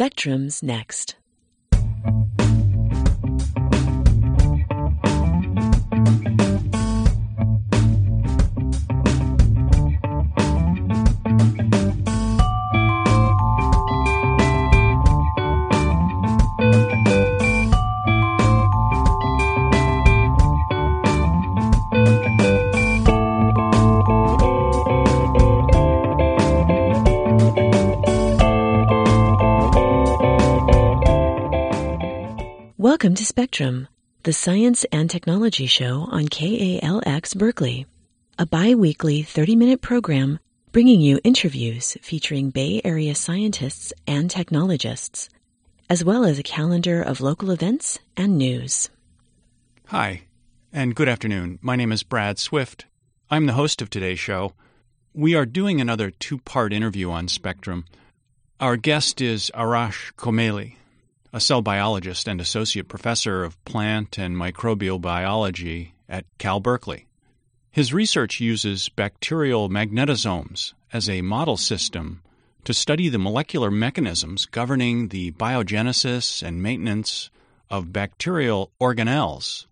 Spectrum's 0.00 0.62
next. 0.62 1.19
Spectrum, 33.30 33.86
the 34.24 34.32
science 34.32 34.84
and 34.90 35.08
technology 35.08 35.66
show 35.66 36.08
on 36.10 36.26
KALX 36.26 37.38
Berkeley, 37.38 37.86
a 38.36 38.44
bi 38.44 38.74
weekly 38.74 39.22
30 39.22 39.54
minute 39.54 39.80
program 39.80 40.40
bringing 40.72 41.00
you 41.00 41.20
interviews 41.22 41.96
featuring 42.02 42.50
Bay 42.50 42.80
Area 42.84 43.14
scientists 43.14 43.92
and 44.04 44.28
technologists, 44.28 45.28
as 45.88 46.02
well 46.02 46.24
as 46.24 46.40
a 46.40 46.42
calendar 46.42 47.00
of 47.00 47.20
local 47.20 47.52
events 47.52 48.00
and 48.16 48.36
news. 48.36 48.90
Hi, 49.86 50.22
and 50.72 50.96
good 50.96 51.08
afternoon. 51.08 51.60
My 51.62 51.76
name 51.76 51.92
is 51.92 52.02
Brad 52.02 52.40
Swift. 52.40 52.86
I'm 53.30 53.46
the 53.46 53.52
host 53.52 53.80
of 53.80 53.90
today's 53.90 54.18
show. 54.18 54.54
We 55.14 55.36
are 55.36 55.46
doing 55.46 55.80
another 55.80 56.10
two 56.10 56.38
part 56.38 56.72
interview 56.72 57.12
on 57.12 57.28
Spectrum. 57.28 57.84
Our 58.58 58.76
guest 58.76 59.20
is 59.20 59.52
Arash 59.54 60.12
Komeili 60.14 60.74
a 61.32 61.40
cell 61.40 61.62
biologist 61.62 62.28
and 62.28 62.40
associate 62.40 62.88
professor 62.88 63.44
of 63.44 63.62
plant 63.64 64.18
and 64.18 64.36
microbial 64.36 65.00
biology 65.00 65.94
at 66.08 66.24
Cal 66.38 66.60
Berkeley. 66.60 67.06
His 67.70 67.92
research 67.92 68.40
uses 68.40 68.88
bacterial 68.88 69.68
magnetosomes 69.68 70.72
as 70.92 71.08
a 71.08 71.22
model 71.22 71.56
system 71.56 72.22
to 72.64 72.74
study 72.74 73.08
the 73.08 73.18
molecular 73.18 73.70
mechanisms 73.70 74.46
governing 74.46 75.08
the 75.08 75.30
biogenesis 75.32 76.42
and 76.42 76.62
maintenance 76.62 77.30
of 77.70 77.92
bacterial 77.92 78.72
organelles. 78.80 79.66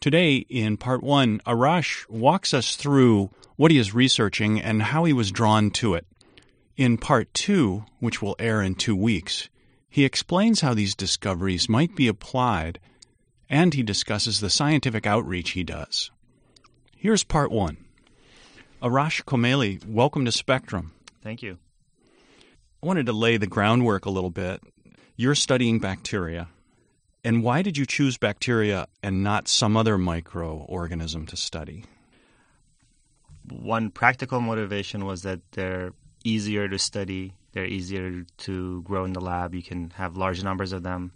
Today, 0.00 0.44
in 0.50 0.76
part 0.76 1.02
one, 1.02 1.40
Arash 1.46 2.06
walks 2.10 2.52
us 2.52 2.76
through 2.76 3.30
what 3.56 3.70
he 3.70 3.78
is 3.78 3.94
researching 3.94 4.60
and 4.60 4.82
how 4.82 5.04
he 5.04 5.14
was 5.14 5.32
drawn 5.32 5.70
to 5.70 5.94
it. 5.94 6.06
In 6.76 6.98
part 6.98 7.32
two, 7.32 7.84
which 8.00 8.20
will 8.20 8.36
air 8.38 8.60
in 8.60 8.74
two 8.74 8.94
weeks, 8.94 9.48
he 9.94 10.04
explains 10.04 10.60
how 10.60 10.74
these 10.74 10.96
discoveries 10.96 11.68
might 11.68 11.94
be 11.94 12.08
applied, 12.08 12.80
and 13.48 13.72
he 13.72 13.82
discusses 13.84 14.40
the 14.40 14.50
scientific 14.50 15.06
outreach 15.06 15.50
he 15.50 15.62
does. 15.62 16.10
Here's 16.96 17.22
part 17.22 17.52
one. 17.52 17.76
Arash 18.82 19.22
Komeili, 19.22 19.86
welcome 19.86 20.24
to 20.24 20.32
Spectrum. 20.32 20.90
Thank 21.22 21.44
you. 21.44 21.58
I 22.82 22.86
wanted 22.86 23.06
to 23.06 23.12
lay 23.12 23.36
the 23.36 23.46
groundwork 23.46 24.04
a 24.04 24.10
little 24.10 24.30
bit. 24.30 24.60
You're 25.14 25.36
studying 25.36 25.78
bacteria. 25.78 26.48
And 27.22 27.44
why 27.44 27.62
did 27.62 27.78
you 27.78 27.86
choose 27.86 28.18
bacteria 28.18 28.88
and 29.00 29.22
not 29.22 29.46
some 29.46 29.76
other 29.76 29.96
microorganism 29.96 31.28
to 31.28 31.36
study? 31.36 31.84
One 33.48 33.92
practical 33.92 34.40
motivation 34.40 35.04
was 35.04 35.22
that 35.22 35.52
they're 35.52 35.92
easier 36.24 36.68
to 36.68 36.80
study 36.80 37.34
they're 37.54 37.64
easier 37.64 38.26
to 38.38 38.82
grow 38.82 39.04
in 39.04 39.12
the 39.12 39.20
lab. 39.20 39.54
You 39.54 39.62
can 39.62 39.90
have 39.90 40.16
large 40.16 40.42
numbers 40.42 40.72
of 40.72 40.82
them. 40.82 41.12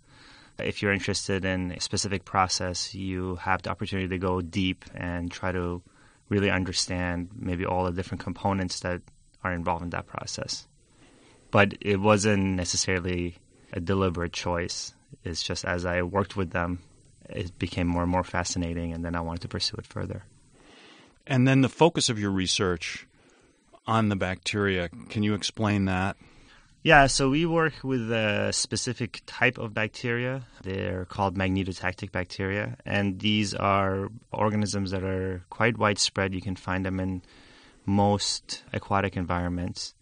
If 0.58 0.83
you're 0.83 0.92
interested 0.92 1.45
in 1.45 1.72
a 1.72 1.80
specific 1.80 2.25
process, 2.25 2.95
you 2.95 3.36
have 3.36 3.62
the 3.62 3.70
opportunity 3.70 4.08
to 4.08 4.19
go 4.19 4.41
deep 4.41 4.84
and 4.95 5.30
try 5.30 5.53
to 5.53 5.83
really 6.29 6.51
understand 6.51 7.30
maybe 7.35 7.67
all 7.67 7.85
the 7.85 7.92
different 7.92 8.23
components 8.23 8.80
that 8.80 9.02
are 9.42 9.52
involved 9.52 9.83
in 9.83 9.90
that 9.90 10.07
process. 10.07 10.67
But 11.51 11.74
it 11.80 12.01
wasn't 12.01 12.57
necessarily 12.57 13.36
a 13.73 13.80
deliberate 13.80 14.33
choice. 14.33 14.95
It's 15.24 15.42
just 15.42 15.64
as 15.64 15.84
I 15.84 16.02
worked 16.02 16.36
with 16.36 16.51
them, 16.51 16.80
it 17.29 17.58
became 17.58 17.86
more 17.86 18.02
and 18.02 18.11
more 18.11 18.24
fascinating, 18.24 18.92
and 18.92 19.05
then 19.05 19.14
I 19.14 19.20
wanted 19.20 19.42
to 19.42 19.48
pursue 19.48 19.77
it 19.77 19.86
further. 19.86 20.24
And 21.27 21.46
then 21.46 21.61
the 21.63 21.68
focus 21.68 22.08
of 22.08 22.18
your 22.18 22.30
research 22.30 23.07
on 23.86 24.08
the 24.08 24.17
bacteria, 24.17 24.89
can 25.08 25.23
you 25.23 25.34
explain 25.34 25.86
that? 25.86 26.17
Yeah, 26.84 27.08
so 27.08 27.30
we 27.30 27.44
work 27.44 27.74
with 27.83 28.12
a 28.12 28.52
specific 28.52 29.22
type 29.27 29.58
of 29.58 29.74
bacteria. 29.74 30.46
They're 30.62 31.06
called 31.06 31.36
magnetotactic 31.36 32.12
bacteria, 32.12 32.77
and 32.86 33.18
these 33.18 33.52
are 33.52 34.08
organisms 34.30 34.92
that 34.92 35.02
are 35.02 35.42
quite 35.50 35.77
widespread. 35.77 36.34
You 36.34 36.40
can 36.40 36.55
find 36.55 36.86
them 36.86 37.00
in 37.00 37.22
most 37.84 38.62
aquatic 38.72 39.16
environments. 39.16 39.94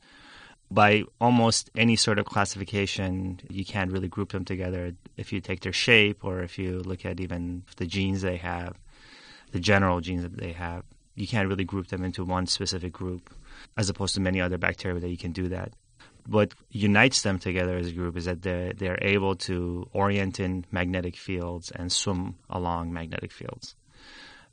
By 0.70 1.04
almost 1.19 1.70
any 1.76 1.97
sort 1.97 2.19
of 2.19 2.26
classification, 2.26 3.41
you 3.48 3.64
can't 3.64 3.91
really 3.91 4.08
group 4.08 4.32
them 4.32 4.44
together. 4.44 4.93
If 5.16 5.32
you 5.32 5.41
take 5.41 5.60
their 5.60 5.72
shape, 5.72 6.25
or 6.25 6.43
if 6.43 6.58
you 6.58 6.81
look 6.81 7.06
at 7.06 7.20
even 7.20 7.62
the 7.78 7.87
genes 7.87 8.20
they 8.20 8.37
have, 8.37 8.76
the 9.53 9.60
general 9.60 10.03
genes 10.03 10.25
that 10.25 10.37
they 10.37 10.53
have, 10.53 10.82
you 11.14 11.26
can't 11.26 11.48
really 11.48 11.64
group 11.64 11.87
them 11.87 12.04
into 12.04 12.22
one 12.22 12.47
specific 12.47 12.93
group, 12.93 13.32
as 13.78 13.88
opposed 13.88 14.14
to 14.16 14.20
many 14.20 14.43
other 14.43 14.58
bacteria 14.58 15.00
that 15.00 15.08
you 15.08 15.16
can 15.16 15.32
do 15.32 15.48
that 15.48 15.72
what 16.26 16.54
unites 16.70 17.22
them 17.22 17.38
together 17.38 17.76
as 17.76 17.88
a 17.88 17.92
group 17.92 18.16
is 18.16 18.25
that 18.25 18.42
they're, 18.42 18.72
they're 18.72 18.98
able 19.03 19.37
to 19.37 19.88
orient 19.92 20.41
in 20.41 20.64
magnetic 20.70 21.16
fields 21.16 21.70
and 21.70 21.92
swim 21.92 22.34
along 22.50 22.92
magnetic 22.92 23.32
fields. 23.32 23.76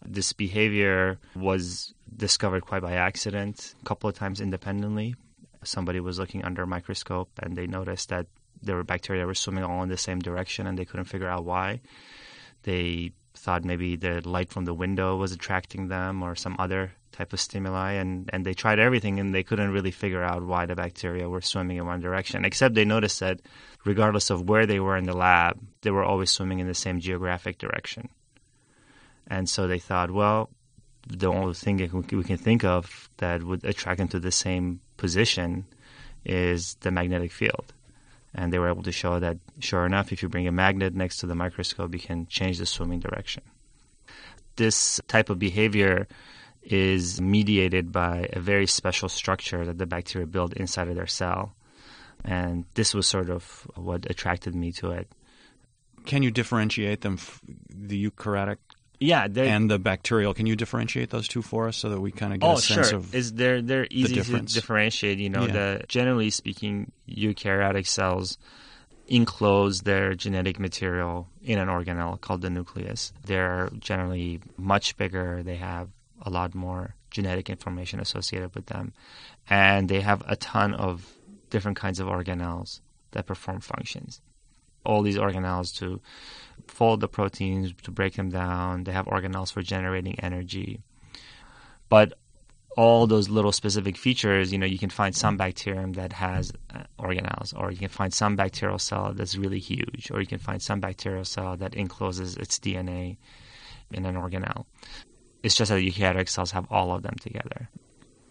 This 0.06 0.34
behavior 0.34 1.20
was 1.36 1.94
discovered 2.16 2.66
quite 2.66 2.82
by 2.82 2.94
accident, 2.94 3.74
a 3.82 3.86
couple 3.86 4.10
of 4.10 4.16
times 4.16 4.42
independently. 4.42 5.16
Somebody 5.64 6.00
was 6.00 6.20
looking 6.20 6.44
under 6.44 6.64
a 6.64 6.68
microscope 6.68 7.30
and 7.42 7.56
they 7.56 7.68
noticed 7.68 8.10
that 8.10 8.28
there 8.62 8.76
were 8.76 8.84
bacteria 8.84 9.22
that 9.22 9.28
were 9.28 9.34
swimming 9.34 9.64
all 9.64 9.84
in 9.84 9.90
the 9.90 9.98
same 9.98 10.20
direction 10.20 10.68
and 10.68 10.78
they 10.78 10.86
couldn't 10.86 11.06
figure 11.06 11.30
out 11.30 11.46
why. 11.46 11.82
They 12.64 13.12
thought 13.34 13.64
maybe 13.64 13.96
the 13.96 14.22
light 14.28 14.50
from 14.50 14.66
the 14.66 14.74
window 14.74 15.16
was 15.16 15.32
attracting 15.32 15.88
them 15.88 16.22
or 16.22 16.36
some 16.36 16.56
other 16.60 16.94
type 17.14 17.32
of 17.32 17.40
stimuli 17.40 17.94
and, 17.94 18.30
and 18.34 18.46
they 18.46 18.54
tried 18.54 18.80
everything 18.80 19.20
and 19.20 19.34
they 19.34 19.44
couldn't 19.44 19.72
really 19.72 19.92
figure 19.92 20.24
out 20.24 20.44
why 20.44 20.66
the 20.66 20.76
bacteria 20.76 21.30
were 21.30 21.42
swimming 21.42 21.78
in 21.78 21.86
one 21.86 22.02
direction 22.02 22.44
except 22.44 22.76
they 22.76 22.86
noticed 22.86 23.20
that 23.20 23.40
regardless 23.86 24.30
of 24.30 24.50
where 24.50 24.66
they 24.66 24.80
were 24.80 24.98
in 24.98 25.06
the 25.06 25.16
lab 25.16 25.60
they 25.82 25.92
were 25.92 26.04
always 26.04 26.32
swimming 26.32 26.60
in 26.60 26.68
the 26.68 26.74
same 26.74 27.00
geographic 27.00 27.58
direction. 27.58 28.10
And 29.28 29.48
so 29.48 29.68
they 29.68 29.80
thought 29.80 30.12
well 30.12 30.50
the 31.08 31.28
only 31.28 31.54
thing 31.54 31.78
we 32.12 32.24
can 32.24 32.38
think 32.38 32.64
of 32.64 33.10
that 33.18 33.44
would 33.44 33.64
attract 33.64 34.00
them 34.00 34.08
to 34.10 34.20
the 34.20 34.32
same 34.32 34.80
position 34.98 35.66
is 36.26 36.76
the 36.76 36.92
magnetic 36.92 37.32
field. 37.32 37.74
And 38.34 38.52
they 38.52 38.58
were 38.58 38.70
able 38.70 38.84
to 38.84 38.92
show 38.92 39.20
that 39.20 39.38
sure 39.60 39.86
enough 39.86 40.12
if 40.12 40.24
you 40.24 40.30
bring 40.30 40.48
a 40.48 40.52
magnet 40.52 40.96
next 40.96 41.18
to 41.18 41.28
the 41.28 41.36
microscope 41.36 41.94
you 41.94 42.00
can 42.00 42.26
change 42.28 42.58
the 42.58 42.66
swimming 42.66 43.00
direction. 43.00 43.44
This 44.56 45.00
type 45.08 45.30
of 45.30 45.38
behavior 45.40 46.08
is 46.64 47.20
mediated 47.20 47.92
by 47.92 48.30
a 48.34 48.40
very 48.40 48.68
special 48.68 49.10
structure 49.10 49.66
that 49.66 49.78
the 49.78 49.86
bacteria 49.86 50.26
build 50.26 50.54
inside 50.54 50.88
of 50.88 50.96
their 50.96 51.08
cell. 51.08 51.54
And 52.24 52.66
this 52.74 52.94
was 52.94 53.06
sort 53.06 53.30
of 53.30 53.68
what 53.76 54.10
attracted 54.10 54.56
me 54.56 54.72
to 54.74 54.92
it. 54.92 55.08
Can 56.06 56.24
you 56.24 56.32
differentiate 56.32 57.02
them, 57.02 57.18
the 57.70 58.10
eukaryotic 58.10 58.58
yeah, 59.00 59.28
and 59.36 59.70
the 59.70 59.80
bacterial. 59.80 60.34
Can 60.34 60.46
you 60.46 60.56
differentiate 60.56 61.10
those 61.10 61.28
two 61.28 61.42
for 61.42 61.68
us 61.68 61.76
so 61.76 61.90
that 61.90 62.00
we 62.00 62.12
kind 62.12 62.34
of 62.34 62.40
get 62.40 62.48
oh, 62.48 62.54
a 62.54 62.58
sense 62.58 62.90
sure. 62.90 63.00
of 63.00 63.14
is 63.14 63.34
they're 63.34 63.62
they're 63.62 63.88
easy 63.90 64.16
the 64.16 64.24
to 64.24 64.42
differentiate. 64.42 65.20
You 65.20 65.30
know, 65.30 65.46
yeah. 65.46 65.52
the 65.52 65.84
generally 65.90 66.30
speaking, 66.30 66.92
eukaryotic 67.10 67.86
cells 67.86 68.38
enclose 69.08 69.82
their 69.82 70.14
genetic 70.14 70.58
material 70.58 71.28
in 71.44 71.60
an 71.60 71.68
organelle 71.68 72.20
called 72.22 72.42
the 72.42 72.50
nucleus. 72.50 73.12
They're 73.26 73.70
generally 73.80 74.40
much 74.56 74.96
bigger. 74.96 75.44
They 75.44 75.58
have 75.58 75.90
a 76.24 76.30
lot 76.30 76.56
more 76.56 76.96
genetic 77.12 77.50
information 77.50 78.00
associated 78.00 78.56
with 78.56 78.66
them. 78.68 78.94
And 79.50 79.88
they 79.88 80.02
have 80.02 80.24
a 80.28 80.36
ton 80.36 80.74
of 80.74 81.14
different 81.50 81.78
kinds 81.78 82.00
of 82.00 82.08
organelles 82.08 82.82
that 83.12 83.28
perform 83.28 83.60
functions. 83.60 84.22
All 84.86 85.02
these 85.02 85.18
organelles 85.18 85.78
to 85.78 86.02
fold 86.68 87.00
the 87.00 87.08
proteins, 87.08 87.74
to 87.84 87.92
break 87.92 88.16
them 88.16 88.30
down. 88.30 88.84
They 88.84 88.92
have 88.92 89.06
organelles 89.06 89.54
for 89.54 89.62
generating 89.62 90.20
energy. 90.20 90.82
But 91.90 92.14
all 92.76 93.06
those 93.06 93.30
little 93.30 93.52
specific 93.52 93.98
features, 93.98 94.52
you 94.52 94.58
know, 94.58 94.66
you 94.66 94.80
can 94.80 94.90
find 94.90 95.16
some 95.16 95.38
bacterium 95.38 95.94
that 95.94 96.14
has 96.14 96.52
uh, 96.74 96.84
organelles, 97.00 97.54
or 97.56 97.72
you 97.72 97.78
can 97.78 97.90
find 97.90 98.14
some 98.14 98.36
bacterial 98.36 98.80
cell 98.80 99.14
that's 99.14 99.38
really 99.38 99.60
huge, 99.60 100.10
or 100.12 100.20
you 100.20 100.28
can 100.28 100.40
find 100.40 100.62
some 100.62 100.80
bacterial 100.80 101.24
cell 101.24 101.56
that 101.58 101.76
encloses 101.76 102.36
its 102.36 102.58
DNA 102.60 103.18
in 103.92 104.06
an 104.06 104.16
organelle. 104.16 104.66
It's 105.44 105.56
just 105.56 105.70
that 105.70 105.82
eukaryotic 105.82 106.30
cells 106.30 106.52
have 106.52 106.66
all 106.72 106.94
of 106.94 107.04
them 107.04 107.16
together. 107.20 107.70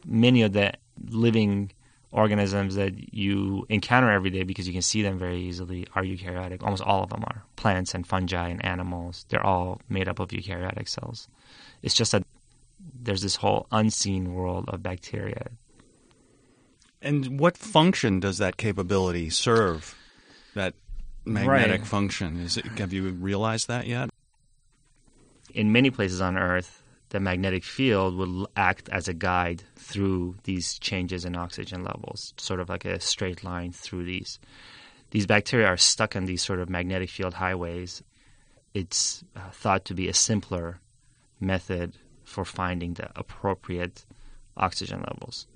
Many 0.07 0.43
of 0.43 0.53
the 0.55 0.73
living 1.09 1.71
organisms 2.11 2.75
that 2.75 3.15
you 3.15 3.65
encounter 3.69 4.11
every 4.11 4.31
day 4.31 4.43
because 4.43 4.67
you 4.67 4.73
can 4.73 4.83
see 4.83 5.03
them 5.03 5.19
very 5.19 5.41
easily 5.41 5.87
are 5.95 6.03
eukaryotic. 6.03 6.63
Almost 6.63 6.83
all 6.83 7.03
of 7.03 7.11
them 7.11 7.23
are. 7.27 7.45
Plants 7.57 7.95
and 7.95 8.07
fungi 8.07 8.49
and 8.49 8.65
animals, 8.65 9.25
they're 9.29 9.45
all 9.45 9.81
made 9.89 10.09
up 10.09 10.19
of 10.19 10.29
eukaryotic 10.29 10.89
cells. 10.89 11.29
It's 11.83 11.95
just 11.95 12.13
that 12.13 12.25
there's 13.01 13.23
this 13.23 13.37
whole 13.37 13.67
unseen 13.71 14.35
world 14.35 14.65
of 14.69 14.83
bacteria. 14.83 15.49
And 17.01 17.39
what 17.39 17.57
function 17.57 18.21
does 18.21 18.39
that 18.39 18.57
capability 18.57 19.29
serve? 19.31 19.97
That 20.55 20.75
magnetic 21.25 21.81
Right. 21.81 21.89
function 21.89 22.41
is 22.41 22.57
it, 22.57 22.67
have 22.79 22.93
you 22.93 23.09
realized 23.11 23.69
that 23.69 23.87
yet? 23.87 24.11
in 25.55 25.71
many 25.71 25.91
places 25.91 26.19
on 26.23 26.39
Earth, 26.39 26.82
the 27.13 27.21
magnetic 27.21 27.63
field 27.63 28.17
will 28.17 28.49
act 28.57 28.89
as 28.89 29.07
a 29.07 29.13
guide 29.13 29.63
through 29.77 30.35
these 30.45 30.79
changes 30.79 31.27
in 31.27 31.37
oxygen 31.37 31.85
levels, 31.85 32.33
sort 32.39 32.59
of 32.59 32.71
like 32.71 32.87
a 32.87 32.99
straight 33.01 33.45
line 33.45 33.71
through 33.71 34.05
these. 34.05 34.39
These 35.11 35.27
bacteria 35.27 35.67
are 35.67 35.77
stuck 35.77 36.17
on 36.17 36.25
these 36.25 36.43
sort 36.43 36.59
of 36.59 36.71
magnetic 36.71 37.11
field 37.11 37.35
highways. 37.35 38.03
It's 38.73 39.23
uh, 39.37 39.51
thought 39.51 39.85
to 39.85 39.95
be 39.95 40.09
a 40.09 40.15
simpler 40.15 40.81
method 41.39 41.99
for 42.25 42.47
finding 42.47 42.95
the 42.95 43.11
appropriate 43.15 44.07
oxygen 44.57 45.05
levels. 45.07 45.47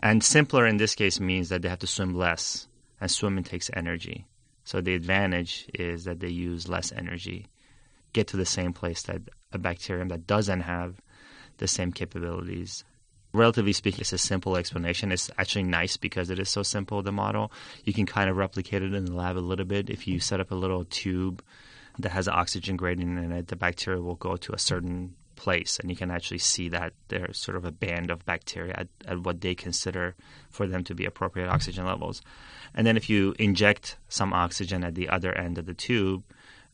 And 0.00 0.24
simpler 0.24 0.66
in 0.66 0.78
this 0.78 0.94
case 0.94 1.20
means 1.20 1.50
that 1.50 1.60
they 1.60 1.68
have 1.68 1.80
to 1.80 1.86
swim 1.86 2.14
less, 2.14 2.66
and 2.98 3.10
swimming 3.10 3.44
takes 3.44 3.70
energy. 3.74 4.26
So 4.64 4.80
the 4.80 4.94
advantage 4.94 5.68
is 5.74 6.04
that 6.04 6.20
they 6.20 6.28
use 6.30 6.66
less 6.66 6.92
energy 6.92 7.48
get 8.12 8.28
to 8.28 8.36
the 8.36 8.46
same 8.46 8.72
place 8.72 9.02
that 9.02 9.22
a 9.54 9.58
bacterium 9.58 10.08
that 10.08 10.26
doesn't 10.26 10.62
have 10.62 11.00
the 11.58 11.68
same 11.68 11.92
capabilities. 11.92 12.84
Relatively 13.34 13.72
speaking, 13.72 14.00
it's 14.00 14.12
a 14.12 14.18
simple 14.18 14.56
explanation. 14.56 15.10
It's 15.10 15.30
actually 15.38 15.64
nice 15.64 15.96
because 15.96 16.28
it 16.28 16.38
is 16.38 16.50
so 16.50 16.62
simple, 16.62 17.02
the 17.02 17.12
model. 17.12 17.50
You 17.84 17.92
can 17.92 18.04
kind 18.04 18.28
of 18.28 18.36
replicate 18.36 18.82
it 18.82 18.92
in 18.92 19.06
the 19.06 19.14
lab 19.14 19.36
a 19.36 19.40
little 19.40 19.64
bit. 19.64 19.88
If 19.88 20.06
you 20.06 20.20
set 20.20 20.40
up 20.40 20.50
a 20.50 20.54
little 20.54 20.84
tube 20.84 21.42
that 21.98 22.12
has 22.12 22.28
an 22.28 22.34
oxygen 22.34 22.76
gradient 22.76 23.18
in 23.18 23.32
it, 23.32 23.48
the 23.48 23.56
bacteria 23.56 24.02
will 24.02 24.16
go 24.16 24.36
to 24.36 24.52
a 24.52 24.58
certain 24.58 25.14
place, 25.34 25.78
and 25.80 25.90
you 25.90 25.96
can 25.96 26.10
actually 26.10 26.38
see 26.38 26.68
that 26.68 26.92
there's 27.08 27.38
sort 27.38 27.56
of 27.56 27.64
a 27.64 27.72
band 27.72 28.10
of 28.10 28.24
bacteria 28.24 28.74
at, 28.76 28.88
at 29.06 29.18
what 29.20 29.40
they 29.40 29.54
consider 29.54 30.14
for 30.50 30.66
them 30.66 30.84
to 30.84 30.94
be 30.94 31.04
appropriate 31.04 31.48
oxygen 31.48 31.86
levels. 31.86 32.22
And 32.74 32.86
then 32.86 32.96
if 32.96 33.10
you 33.10 33.34
inject 33.38 33.96
some 34.08 34.32
oxygen 34.32 34.84
at 34.84 34.94
the 34.94 35.08
other 35.08 35.32
end 35.32 35.58
of 35.58 35.66
the 35.66 35.74
tube, 35.74 36.22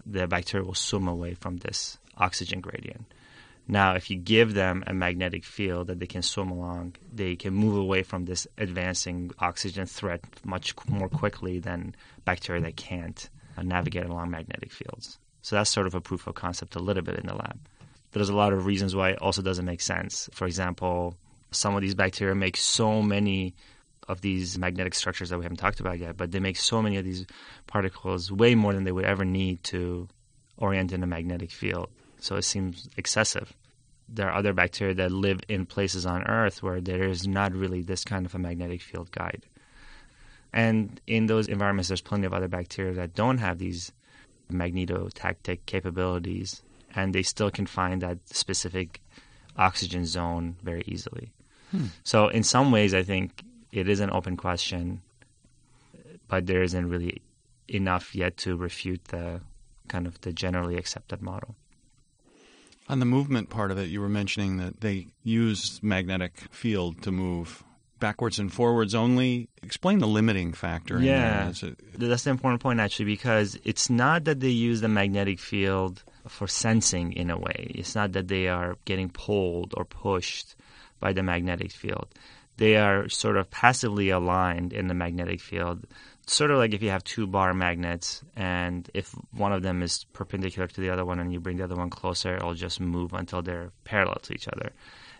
the 0.04 0.26
bacteria 0.26 0.66
will 0.66 0.74
swim 0.74 1.08
away 1.08 1.34
from 1.34 1.58
this 1.58 1.98
oxygen 2.18 2.60
gradient. 2.60 3.04
Now, 3.70 3.94
if 3.94 4.10
you 4.10 4.16
give 4.16 4.54
them 4.54 4.82
a 4.86 4.94
magnetic 4.94 5.44
field 5.44 5.88
that 5.88 6.00
they 6.00 6.06
can 6.06 6.22
swim 6.22 6.50
along, 6.50 6.96
they 7.12 7.36
can 7.36 7.52
move 7.52 7.76
away 7.76 8.02
from 8.02 8.24
this 8.24 8.46
advancing 8.56 9.30
oxygen 9.38 9.84
threat 9.84 10.24
much 10.42 10.74
more 10.88 11.10
quickly 11.10 11.58
than 11.58 11.94
bacteria 12.24 12.62
that 12.62 12.76
can't 12.76 13.28
uh, 13.58 13.62
navigate 13.62 14.06
along 14.06 14.30
magnetic 14.30 14.72
fields. 14.72 15.18
So 15.42 15.56
that's 15.56 15.68
sort 15.68 15.86
of 15.86 15.94
a 15.94 16.00
proof 16.00 16.26
of 16.26 16.34
concept 16.34 16.76
a 16.76 16.78
little 16.78 17.02
bit 17.02 17.18
in 17.18 17.26
the 17.26 17.34
lab. 17.34 17.58
There's 18.12 18.30
a 18.30 18.34
lot 18.34 18.54
of 18.54 18.64
reasons 18.64 18.96
why 18.96 19.10
it 19.10 19.20
also 19.20 19.42
doesn't 19.42 19.66
make 19.66 19.82
sense. 19.82 20.30
For 20.32 20.46
example, 20.46 21.18
some 21.50 21.74
of 21.74 21.82
these 21.82 21.94
bacteria 21.94 22.34
make 22.34 22.56
so 22.56 23.02
many 23.02 23.54
of 24.08 24.22
these 24.22 24.58
magnetic 24.58 24.94
structures 24.94 25.28
that 25.28 25.38
we 25.38 25.44
haven't 25.44 25.58
talked 25.58 25.80
about 25.80 25.98
yet, 25.98 26.16
but 26.16 26.32
they 26.32 26.40
make 26.40 26.56
so 26.56 26.80
many 26.80 26.96
of 26.96 27.04
these 27.04 27.26
particles 27.66 28.32
way 28.32 28.54
more 28.54 28.72
than 28.72 28.84
they 28.84 28.92
would 28.92 29.04
ever 29.04 29.26
need 29.26 29.62
to 29.64 30.08
orient 30.56 30.92
in 30.92 31.02
a 31.02 31.06
magnetic 31.06 31.50
field. 31.50 31.90
So 32.20 32.36
it 32.36 32.42
seems 32.42 32.88
excessive. 32.96 33.52
There 34.08 34.28
are 34.28 34.38
other 34.38 34.52
bacteria 34.52 34.94
that 34.94 35.12
live 35.12 35.40
in 35.48 35.66
places 35.66 36.06
on 36.06 36.22
Earth 36.24 36.62
where 36.62 36.80
there 36.80 37.04
is 37.04 37.26
not 37.26 37.52
really 37.52 37.82
this 37.82 38.04
kind 38.04 38.24
of 38.26 38.34
a 38.34 38.38
magnetic 38.38 38.80
field 38.80 39.10
guide. 39.10 39.44
And 40.52 41.00
in 41.06 41.26
those 41.26 41.46
environments, 41.46 41.88
there's 41.88 42.00
plenty 42.00 42.26
of 42.26 42.32
other 42.32 42.48
bacteria 42.48 42.94
that 42.94 43.14
don't 43.14 43.38
have 43.38 43.58
these 43.58 43.92
magnetotactic 44.50 45.60
capabilities, 45.66 46.62
and 46.94 47.14
they 47.14 47.22
still 47.22 47.50
can 47.50 47.66
find 47.66 48.00
that 48.00 48.18
specific 48.28 49.02
oxygen 49.56 50.06
zone 50.06 50.56
very 50.62 50.82
easily. 50.86 51.32
Hmm. 51.70 51.86
So, 52.02 52.28
in 52.28 52.42
some 52.44 52.70
ways, 52.72 52.94
I 52.94 53.02
think 53.02 53.42
it 53.72 53.88
is 53.88 54.00
an 54.00 54.10
open 54.10 54.38
question, 54.38 55.02
but 56.28 56.46
there 56.46 56.62
isn't 56.62 56.88
really 56.88 57.20
enough 57.68 58.14
yet 58.14 58.38
to 58.38 58.56
refute 58.56 59.04
the 59.06 59.42
kind 59.88 60.06
of 60.06 60.20
the 60.22 60.32
generally 60.32 60.76
accepted 60.76 61.20
model. 61.20 61.56
On 62.88 63.00
the 63.00 63.04
movement 63.06 63.50
part 63.50 63.70
of 63.70 63.78
it, 63.78 63.88
you 63.88 64.00
were 64.00 64.08
mentioning 64.08 64.56
that 64.58 64.80
they 64.80 65.08
use 65.22 65.78
magnetic 65.82 66.32
field 66.50 67.02
to 67.02 67.10
move 67.12 67.62
backwards 68.00 68.38
and 68.38 68.52
forwards 68.52 68.94
only. 68.94 69.48
Explain 69.62 69.98
the 69.98 70.06
limiting 70.06 70.52
factor. 70.52 70.96
in 70.98 71.02
Yeah. 71.04 71.50
that. 71.50 71.62
It- 71.62 71.78
That's 71.98 72.22
the 72.24 72.30
important 72.30 72.62
point, 72.62 72.80
actually, 72.80 73.06
because 73.06 73.58
it's 73.64 73.90
not 73.90 74.24
that 74.24 74.40
they 74.40 74.48
use 74.50 74.80
the 74.80 74.88
magnetic 74.88 75.38
field 75.40 76.02
for 76.26 76.46
sensing 76.46 77.12
in 77.12 77.28
a 77.30 77.36
way. 77.38 77.72
It's 77.74 77.94
not 77.94 78.12
that 78.12 78.28
they 78.28 78.48
are 78.48 78.76
getting 78.84 79.10
pulled 79.10 79.74
or 79.76 79.84
pushed 79.84 80.54
by 81.00 81.12
the 81.12 81.22
magnetic 81.22 81.72
field. 81.72 82.08
They 82.56 82.76
are 82.76 83.08
sort 83.08 83.36
of 83.36 83.50
passively 83.50 84.08
aligned 84.10 84.72
in 84.72 84.88
the 84.88 84.94
magnetic 84.94 85.40
field. 85.40 85.84
Sort 86.28 86.50
of 86.50 86.58
like 86.58 86.74
if 86.74 86.82
you 86.82 86.90
have 86.90 87.02
two 87.04 87.26
bar 87.26 87.54
magnets, 87.54 88.22
and 88.36 88.90
if 88.92 89.12
one 89.32 89.54
of 89.54 89.62
them 89.62 89.82
is 89.82 90.04
perpendicular 90.12 90.68
to 90.68 90.80
the 90.82 90.90
other 90.90 91.02
one 91.02 91.20
and 91.20 91.32
you 91.32 91.40
bring 91.40 91.56
the 91.56 91.64
other 91.64 91.74
one 91.74 91.88
closer, 91.88 92.36
it'll 92.36 92.52
just 92.52 92.80
move 92.80 93.14
until 93.14 93.40
they're 93.40 93.72
parallel 93.84 94.18
to 94.24 94.34
each 94.34 94.46
other. 94.46 94.72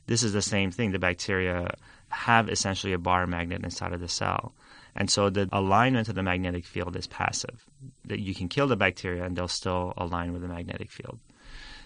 This 0.07 0.23
is 0.23 0.35
the 0.35 0.43
same 0.43 0.71
thing. 0.71 0.93
The 0.93 0.99
bacteria 0.99 1.75
have 2.11 2.51
essentially 2.51 2.93
a 2.93 2.99
bar 2.99 3.27
magnet 3.27 3.65
inside 3.65 3.95
of 3.95 4.01
the 4.01 4.09
cell. 4.09 4.53
And 4.95 5.11
so 5.11 5.31
the 5.31 5.49
alignment 5.51 6.11
of 6.11 6.15
the 6.15 6.23
magnetic 6.23 6.67
field 6.67 6.95
is 6.95 7.07
passive. 7.07 7.65
That 8.05 8.21
you 8.21 8.35
can 8.35 8.49
kill 8.49 8.67
the 8.67 8.77
bacteria 8.77 9.25
and 9.25 9.35
they'll 9.35 9.49
still 9.49 9.95
align 9.97 10.35
with 10.35 10.43
the 10.43 10.49
magnetic 10.49 10.91
field. 10.91 11.19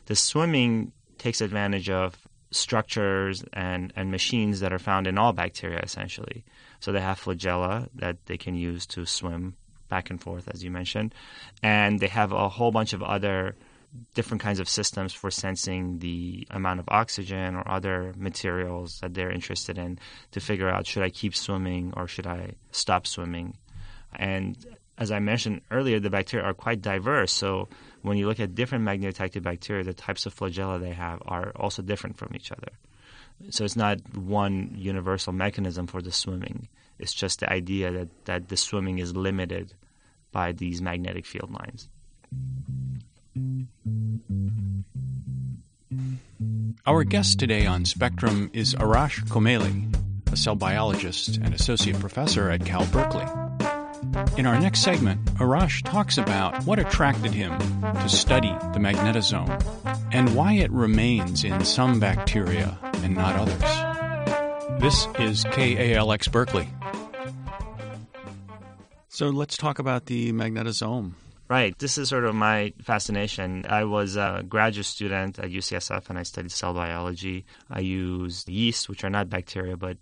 The 0.07 0.17
swimming 0.17 0.91
takes 1.19 1.41
advantage 1.41 1.89
of 1.89 2.17
structures 2.51 3.45
and, 3.53 3.93
and 3.95 4.11
machines 4.11 4.59
that 4.61 4.73
are 4.73 4.81
found 4.81 5.07
in 5.07 5.17
all 5.17 5.33
bacteria 5.33 5.79
essentially. 5.81 6.45
So 6.83 6.91
they 6.91 7.01
have 7.01 7.21
flagella 7.21 7.89
that 7.95 8.27
they 8.27 8.37
can 8.37 8.57
use 8.57 8.87
to 8.87 9.07
swim 9.07 9.55
back 9.89 10.11
and 10.11 10.21
forth, 10.21 10.49
as 10.53 10.65
you 10.65 10.71
mentioned. 10.71 11.15
And 11.63 12.01
they 12.01 12.09
have 12.09 12.33
a 12.33 12.49
whole 12.49 12.73
bunch 12.73 12.93
of 12.93 13.05
other 13.05 13.55
different 14.15 14.43
kinds 14.43 14.59
of 14.59 14.69
systems 14.69 15.13
for 15.13 15.31
sensing 15.31 16.01
the 16.01 16.45
amount 16.51 16.81
of 16.81 16.89
oxygen 16.89 17.55
or 17.55 17.71
other 17.71 18.13
materials 18.17 18.99
that 19.01 19.15
they're 19.15 19.31
interested 19.31 19.79
in 19.79 20.01
to 20.33 20.41
figure 20.41 20.69
out 20.69 20.87
should 20.87 21.05
I 21.05 21.11
keep 21.11 21.37
swimming 21.37 21.93
or 21.97 22.09
should 22.09 22.27
I 22.27 22.55
stop 22.73 23.07
swimming. 23.07 23.57
And 24.17 24.57
as 24.99 25.13
I 25.13 25.21
mentioned 25.21 25.61
earlier, 25.71 26.01
the 26.01 26.11
bacteria 26.11 26.47
are 26.47 26.55
quite 26.55 26.83
diverse. 26.83 27.33
So 27.33 27.69
when 28.01 28.17
you 28.17 28.27
look 28.27 28.41
at 28.41 28.57
different 28.57 28.85
magnetotactic 28.85 29.43
bacteria, 29.45 29.85
the 29.85 29.95
types 29.95 30.27
of 30.27 30.35
flagella 30.35 30.81
they 30.81 30.95
have 30.95 31.23
are 31.27 31.53
also 31.55 31.81
different 31.81 32.17
from 32.17 32.35
each 32.35 32.51
other. 32.51 32.73
So 33.51 33.65
it's 33.65 33.77
not 33.77 33.99
one 34.17 34.73
universal 34.77 35.33
mechanism 35.33 35.87
for 35.87 36.01
the 36.01 36.13
swimming. 36.13 36.69
It's 37.03 37.13
just 37.13 37.41
the 37.41 37.53
idea 37.53 37.91
that, 37.91 38.25
that 38.27 38.49
the 38.49 38.57
swimming 38.57 39.01
is 39.01 39.17
limited 39.17 39.75
by 40.31 40.53
these 40.53 40.81
magnetic 40.81 41.27
field 41.27 41.51
lines. 41.51 41.89
Our 46.87 47.03
guest 47.03 47.41
today 47.41 47.67
on 47.67 47.85
Spectrum 47.87 48.51
is 48.53 48.77
Arash 48.77 49.25
Komeili, 49.25 49.93
a 50.33 50.37
cell 50.37 50.55
biologist 50.55 51.39
and 51.39 51.53
associate 51.53 51.99
professor 51.99 52.51
at 52.51 52.65
Cal 52.65 52.87
Berkeley. 52.87 53.27
In 54.37 54.47
our 54.47 54.59
next 54.61 54.83
segment, 54.83 55.25
Arash 55.35 55.83
talks 55.83 56.19
about 56.19 56.65
what 56.65 56.79
attracted 56.79 57.33
him 57.33 57.59
to 57.83 58.09
study 58.09 58.51
the 58.73 58.79
magnetosome 58.79 59.51
and 60.13 60.37
why 60.37 60.53
it 60.53 60.71
remains 60.71 61.43
in 61.43 61.65
some 61.65 61.99
bacteria 61.99 62.79
and 63.03 63.17
not 63.17 63.35
others. 63.35 63.92
This 64.83 65.07
is 65.21 65.45
KALX 65.45 66.33
Berkeley. 66.33 66.69
So 69.09 69.29
let's 69.29 69.57
talk 69.57 69.79
about 69.79 70.07
the 70.07 70.33
magnetosome. 70.33 71.13
Right. 71.49 71.79
This 71.79 71.99
is 71.99 72.09
sort 72.09 72.25
of 72.25 72.35
my 72.35 72.73
fascination. 72.83 73.65
I 73.69 73.85
was 73.85 74.17
a 74.17 74.45
graduate 74.49 74.87
student 74.87 75.39
at 75.39 75.51
UCSF 75.51 76.11
and 76.11 76.19
I 76.19 76.25
studied 76.25 76.51
cell 76.51 76.75
biology. 76.75 77.45
I 77.71 77.79
used 77.79 78.49
yeast, 78.49 78.89
which 78.89 79.05
are 79.05 79.09
not 79.09 79.31
bacteria, 79.31 79.77
but 79.77 79.99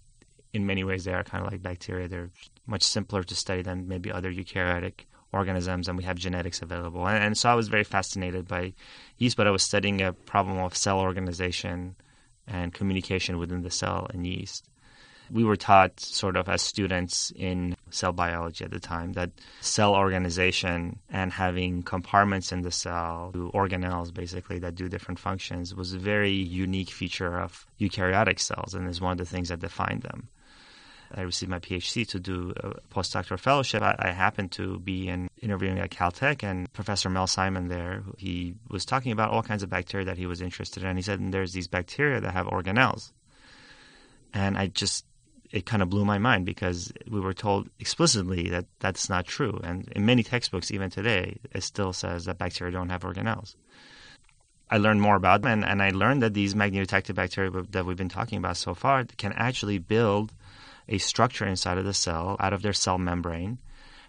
in 0.54 0.64
many 0.64 0.82
ways 0.82 1.04
they 1.04 1.12
are 1.12 1.24
kind 1.24 1.44
of 1.44 1.52
like 1.52 1.60
bacteria. 1.60 2.08
They're 2.08 2.30
much 2.66 2.82
simpler 2.82 3.22
to 3.22 3.34
study 3.34 3.60
than 3.60 3.86
maybe 3.86 4.10
other 4.10 4.32
eukaryotic 4.32 5.04
organisms, 5.30 5.88
and 5.88 5.98
we 5.98 6.04
have 6.04 6.16
genetics 6.16 6.62
available. 6.62 7.06
And, 7.06 7.22
and 7.22 7.36
so 7.36 7.50
I 7.50 7.54
was 7.54 7.68
very 7.68 7.84
fascinated 7.84 8.48
by 8.48 8.72
yeast, 9.18 9.36
but 9.36 9.46
I 9.46 9.50
was 9.50 9.62
studying 9.62 10.00
a 10.00 10.14
problem 10.14 10.56
of 10.56 10.74
cell 10.74 11.00
organization 11.00 11.96
and 12.46 12.72
communication 12.72 13.36
within 13.36 13.60
the 13.60 13.70
cell 13.70 14.06
and 14.10 14.26
yeast 14.26 14.69
we 15.30 15.44
were 15.44 15.56
taught 15.56 16.00
sort 16.00 16.36
of 16.36 16.48
as 16.48 16.62
students 16.62 17.32
in 17.36 17.76
cell 17.90 18.12
biology 18.12 18.64
at 18.64 18.70
the 18.70 18.80
time 18.80 19.12
that 19.12 19.30
cell 19.60 19.94
organization 19.94 20.98
and 21.10 21.32
having 21.32 21.82
compartments 21.82 22.52
in 22.52 22.62
the 22.62 22.70
cell, 22.70 23.30
organelles 23.34 24.12
basically 24.12 24.58
that 24.58 24.74
do 24.74 24.88
different 24.88 25.18
functions, 25.18 25.74
was 25.74 25.92
a 25.92 25.98
very 25.98 26.32
unique 26.32 26.90
feature 26.90 27.38
of 27.38 27.66
eukaryotic 27.80 28.40
cells 28.40 28.74
and 28.74 28.88
is 28.88 29.00
one 29.00 29.12
of 29.12 29.18
the 29.18 29.24
things 29.24 29.48
that 29.48 29.60
define 29.60 30.00
them. 30.00 30.28
I 31.12 31.22
received 31.22 31.50
my 31.50 31.58
PhD 31.58 32.06
to 32.08 32.20
do 32.20 32.52
a 32.56 32.74
postdoctoral 32.94 33.40
fellowship, 33.40 33.82
I, 33.82 33.96
I 33.98 34.10
happened 34.12 34.52
to 34.52 34.78
be 34.78 35.08
in 35.08 35.28
interviewing 35.42 35.80
at 35.80 35.90
Caltech, 35.90 36.44
and 36.44 36.72
Professor 36.72 37.10
Mel 37.10 37.26
Simon 37.26 37.68
there, 37.68 38.04
he 38.16 38.54
was 38.68 38.84
talking 38.84 39.10
about 39.10 39.30
all 39.30 39.42
kinds 39.42 39.62
of 39.62 39.70
bacteria 39.70 40.06
that 40.06 40.18
he 40.18 40.26
was 40.26 40.40
interested 40.40 40.84
in. 40.84 40.96
He 40.96 41.02
said, 41.02 41.32
there's 41.32 41.52
these 41.52 41.66
bacteria 41.66 42.20
that 42.20 42.32
have 42.32 42.46
organelles. 42.46 43.10
And 44.32 44.56
I 44.56 44.68
just, 44.68 45.04
it 45.50 45.66
kind 45.66 45.82
of 45.82 45.90
blew 45.90 46.04
my 46.04 46.18
mind 46.18 46.46
because 46.46 46.92
we 47.10 47.20
were 47.20 47.34
told 47.34 47.68
explicitly 47.80 48.48
that 48.50 48.66
that's 48.78 49.08
not 49.08 49.26
true. 49.26 49.60
And 49.64 49.88
in 49.88 50.06
many 50.06 50.22
textbooks, 50.22 50.70
even 50.70 50.90
today, 50.90 51.38
it 51.52 51.62
still 51.62 51.92
says 51.92 52.24
that 52.24 52.38
bacteria 52.38 52.72
don't 52.72 52.90
have 52.90 53.02
organelles. 53.02 53.56
I 54.70 54.78
learned 54.78 55.00
more 55.00 55.16
about 55.16 55.42
them, 55.42 55.50
and, 55.50 55.64
and 55.64 55.82
I 55.82 55.90
learned 55.90 56.22
that 56.22 56.34
these 56.34 56.54
magnetotactic 56.54 57.16
bacteria 57.16 57.50
that 57.70 57.84
we've 57.84 57.96
been 57.96 58.08
talking 58.08 58.38
about 58.38 58.56
so 58.56 58.74
far 58.74 59.04
can 59.04 59.32
actually 59.32 59.78
build 59.78 60.32
a 60.88 60.98
structure 60.98 61.44
inside 61.44 61.78
of 61.78 61.84
the 61.84 61.94
cell 61.94 62.36
out 62.38 62.52
of 62.52 62.62
their 62.62 62.72
cell 62.72 62.98
membrane. 62.98 63.58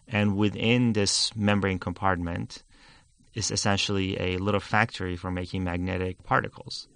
And 0.08 0.38
within 0.38 0.94
this 0.94 1.36
membrane 1.36 1.80
compartment 1.80 2.64
is 3.34 3.50
essentially 3.50 4.20
a 4.20 4.38
little 4.38 4.60
factory 4.60 5.16
for 5.16 5.32
making 5.32 5.64
magnetic 5.64 6.22
particles. 6.24 6.88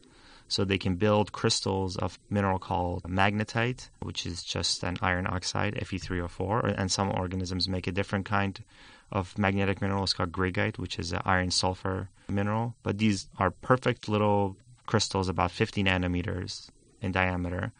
So 0.48 0.64
they 0.64 0.78
can 0.78 0.96
build 0.96 1.32
crystals 1.32 1.98
of 1.98 2.20
mineral 2.30 2.60
called 2.60 3.04
magnetite, 3.04 3.90
which 4.02 4.26
is 4.26 4.44
just 4.44 4.84
an 4.84 4.98
iron 5.02 5.26
oxide, 5.28 5.74
Fe3O4, 5.74 6.76
and 6.78 6.92
some 6.92 7.10
organisms 7.12 7.68
make 7.68 7.88
a 7.88 7.92
different 7.92 8.26
kind 8.26 8.64
of 9.12 9.38
magnetic 9.38 9.82
mineral. 9.82 10.04
It's 10.04 10.14
called 10.14 10.32
greigite, 10.32 10.78
which 10.78 11.00
is 11.00 11.14
an 11.14 11.22
iron 11.26 11.50
sulfur 11.52 12.10
mineral. 12.28 12.76
But 12.84 13.00
these 13.00 13.28
are 13.40 13.50
perfect 13.50 14.08
little 14.08 14.56
crystals, 14.86 15.30
about 15.30 15.52
50 15.52 15.84
nanometers 15.84 16.70
in 17.02 17.12
diameter. 17.12 17.72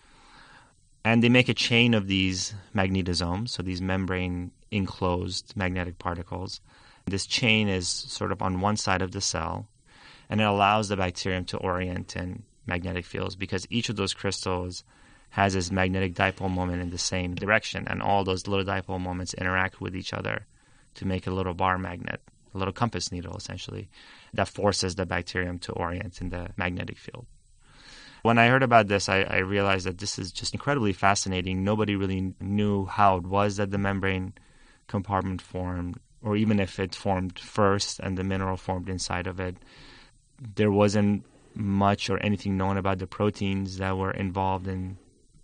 And 1.04 1.24
they 1.24 1.30
make 1.30 1.50
a 1.50 1.54
chain 1.54 1.94
of 1.94 2.08
these 2.08 2.56
magnetosomes, 2.74 3.50
so 3.50 3.62
these 3.62 3.82
membrane 3.82 4.52
enclosed 4.72 5.54
magnetic 5.56 6.00
particles. 6.00 6.62
This 7.06 7.28
chain 7.28 7.68
is 7.68 7.88
sort 7.88 8.32
of 8.32 8.42
on 8.42 8.60
one 8.60 8.78
side 8.78 9.04
of 9.04 9.12
the 9.12 9.22
cell, 9.22 9.68
and 10.30 10.42
it 10.42 10.46
allows 10.46 10.90
the 10.90 10.98
bacterium 10.98 11.46
to 11.46 11.58
orient 11.58 12.16
in 12.16 12.42
magnetic 12.66 13.06
fields 13.06 13.36
because 13.36 13.68
each 13.70 13.90
of 13.90 13.96
those 13.96 14.14
crystals 14.14 14.84
has 15.30 15.56
its 15.56 15.72
magnetic 15.72 16.14
dipole 16.14 16.50
moment 16.50 16.82
in 16.82 16.92
the 16.92 16.98
same 16.98 17.36
direction, 17.36 17.86
and 17.88 18.02
all 18.02 18.24
those 18.24 18.48
little 18.48 18.66
dipole 18.66 19.00
moments 19.00 19.34
interact 19.34 19.82
with 19.82 19.96
each 19.96 20.14
other 20.14 20.46
to 20.94 21.06
make 21.06 21.28
a 21.28 21.32
little 21.32 21.54
bar 21.54 21.78
magnet, 21.78 22.22
a 22.54 22.58
little 22.58 22.74
compass 22.74 23.12
needle 23.12 23.36
essentially, 23.36 23.90
that 24.34 24.48
forces 24.48 24.96
the 24.96 25.06
bacterium 25.06 25.60
to 25.60 25.74
orient 25.74 26.22
in 26.22 26.30
the 26.30 26.50
magnetic 26.58 26.98
field. 26.98 27.26
When 28.22 28.40
I 28.40 28.48
heard 28.48 28.64
about 28.64 28.88
this, 28.88 29.08
I, 29.08 29.22
I 29.22 29.38
realized 29.40 29.86
that 29.86 30.00
this 30.00 30.18
is 30.18 30.32
just 30.32 30.54
incredibly 30.54 30.94
fascinating. 30.94 31.64
Nobody 31.64 31.96
really 31.96 32.34
knew 32.40 32.86
how 32.86 33.18
it 33.18 33.24
was 33.24 33.58
that 33.58 33.72
the 33.72 33.78
membrane 33.78 34.34
compartment 34.88 35.42
formed, 35.42 36.00
or 36.24 36.36
even 36.36 36.60
if 36.60 36.80
it 36.80 36.96
formed 36.96 37.38
first 37.38 38.00
and 38.00 38.18
the 38.18 38.24
mineral 38.24 38.58
formed 38.58 38.90
inside 38.90 39.28
of 39.28 39.40
it. 39.40 39.58
There 40.56 40.72
wasn't 40.72 41.24
much 41.56 42.10
or 42.10 42.18
anything 42.20 42.58
known 42.58 42.78
about 42.78 43.00
the 43.00 43.08
proteins 43.08 43.78
that 43.78 43.98
were 43.98 44.12
involved 44.12 44.68
in 44.68 44.98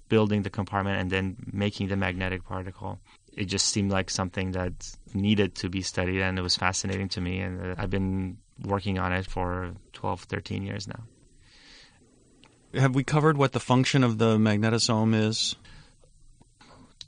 building 0.10 0.44
the 0.44 0.50
compartment 0.50 1.00
and 1.00 1.10
then 1.10 1.38
making 1.52 1.88
the 1.88 1.96
magnetic 1.96 2.44
particle. 2.44 3.00
It 3.34 3.46
just 3.46 3.68
seemed 3.68 3.92
like 3.92 4.10
something 4.10 4.52
that 4.52 4.74
needed 5.14 5.56
to 5.56 5.70
be 5.70 5.82
studied, 5.82 6.22
and 6.22 6.38
it 6.38 6.42
was 6.42 6.58
fascinating 6.58 7.08
to 7.10 7.22
me. 7.22 7.40
And 7.40 7.62
uh, 7.62 7.76
I've 7.78 7.90
been 7.90 8.38
working 8.62 9.00
on 9.00 9.14
it 9.14 9.26
for 9.26 9.72
12, 9.94 10.24
13 10.24 10.64
years 10.64 10.88
now. 10.88 11.04
Have 12.74 12.94
we 12.94 13.04
covered 13.04 13.38
what 13.38 13.54
the 13.54 13.60
function 13.60 14.04
of 14.04 14.18
the 14.18 14.38
magnetosome 14.38 15.16
is? 15.16 15.56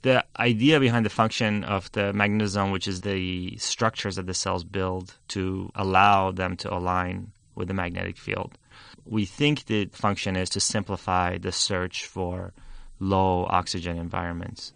The 0.00 0.24
idea 0.38 0.80
behind 0.80 1.06
the 1.06 1.10
function 1.10 1.64
of 1.64 1.92
the 1.92 2.12
magnetosome, 2.12 2.72
which 2.72 2.88
is 2.88 3.02
the 3.02 3.56
structures 3.58 4.16
that 4.16 4.26
the 4.26 4.34
cells 4.34 4.64
build 4.64 5.14
to 5.28 5.70
allow 5.74 6.30
them 6.30 6.56
to 6.58 6.74
align 6.74 7.32
with 7.54 7.68
the 7.68 7.74
magnetic 7.74 8.18
field, 8.18 8.58
we 9.06 9.24
think 9.24 9.66
the 9.66 9.86
function 9.86 10.36
is 10.36 10.50
to 10.50 10.60
simplify 10.60 11.38
the 11.38 11.52
search 11.52 12.06
for 12.06 12.52
low 12.98 13.46
oxygen 13.48 13.98
environments. 13.98 14.72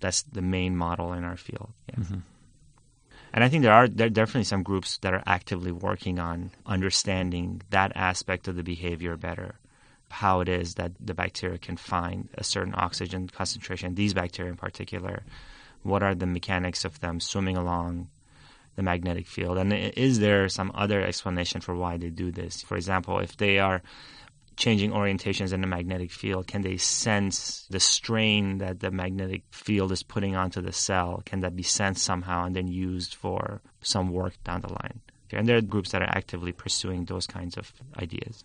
That's 0.00 0.22
the 0.22 0.42
main 0.42 0.76
model 0.76 1.12
in 1.12 1.24
our 1.24 1.36
field. 1.36 1.70
Yeah. 1.88 1.96
Mm-hmm. 1.96 2.18
And 3.32 3.42
I 3.42 3.48
think 3.48 3.64
there 3.64 3.72
are 3.72 3.88
there 3.88 4.06
are 4.06 4.10
definitely 4.10 4.44
some 4.44 4.62
groups 4.62 4.98
that 4.98 5.12
are 5.12 5.22
actively 5.26 5.72
working 5.72 6.20
on 6.20 6.52
understanding 6.66 7.62
that 7.70 7.90
aspect 7.96 8.46
of 8.46 8.54
the 8.54 8.62
behavior 8.62 9.16
better. 9.16 9.56
How 10.08 10.40
it 10.40 10.48
is 10.48 10.74
that 10.74 10.92
the 11.00 11.14
bacteria 11.14 11.58
can 11.58 11.76
find 11.76 12.28
a 12.34 12.44
certain 12.44 12.74
oxygen 12.76 13.28
concentration, 13.28 13.96
these 13.96 14.14
bacteria 14.14 14.52
in 14.52 14.56
particular. 14.56 15.24
What 15.82 16.04
are 16.04 16.14
the 16.14 16.26
mechanics 16.26 16.84
of 16.84 17.00
them 17.00 17.18
swimming 17.18 17.56
along 17.56 18.08
the 18.76 18.82
magnetic 18.82 19.26
field? 19.26 19.58
And 19.58 19.72
is 19.72 20.20
there 20.20 20.48
some 20.48 20.72
other 20.74 21.02
explanation 21.02 21.60
for 21.60 21.74
why 21.74 21.96
they 21.96 22.10
do 22.10 22.30
this? 22.30 22.62
For 22.62 22.76
example, 22.76 23.18
if 23.18 23.36
they 23.36 23.58
are 23.58 23.82
changing 24.56 24.92
orientations 24.92 25.52
in 25.52 25.60
the 25.60 25.66
magnetic 25.66 26.10
field, 26.10 26.46
can 26.46 26.62
they 26.62 26.76
sense 26.76 27.66
the 27.70 27.80
strain 27.80 28.58
that 28.58 28.80
the 28.80 28.90
magnetic 28.90 29.42
field 29.50 29.92
is 29.92 30.02
putting 30.02 30.36
onto 30.36 30.60
the 30.60 30.72
cell? 30.72 31.22
Can 31.24 31.40
that 31.40 31.56
be 31.56 31.62
sensed 31.62 32.04
somehow 32.04 32.44
and 32.44 32.54
then 32.54 32.68
used 32.68 33.14
for 33.14 33.60
some 33.80 34.12
work 34.12 34.34
down 34.44 34.60
the 34.60 34.68
line? 34.68 35.00
And 35.32 35.48
there 35.48 35.56
are 35.56 35.62
groups 35.62 35.90
that 35.90 36.02
are 36.02 36.08
actively 36.08 36.52
pursuing 36.52 37.06
those 37.06 37.26
kinds 37.26 37.56
of 37.56 37.72
ideas. 37.98 38.44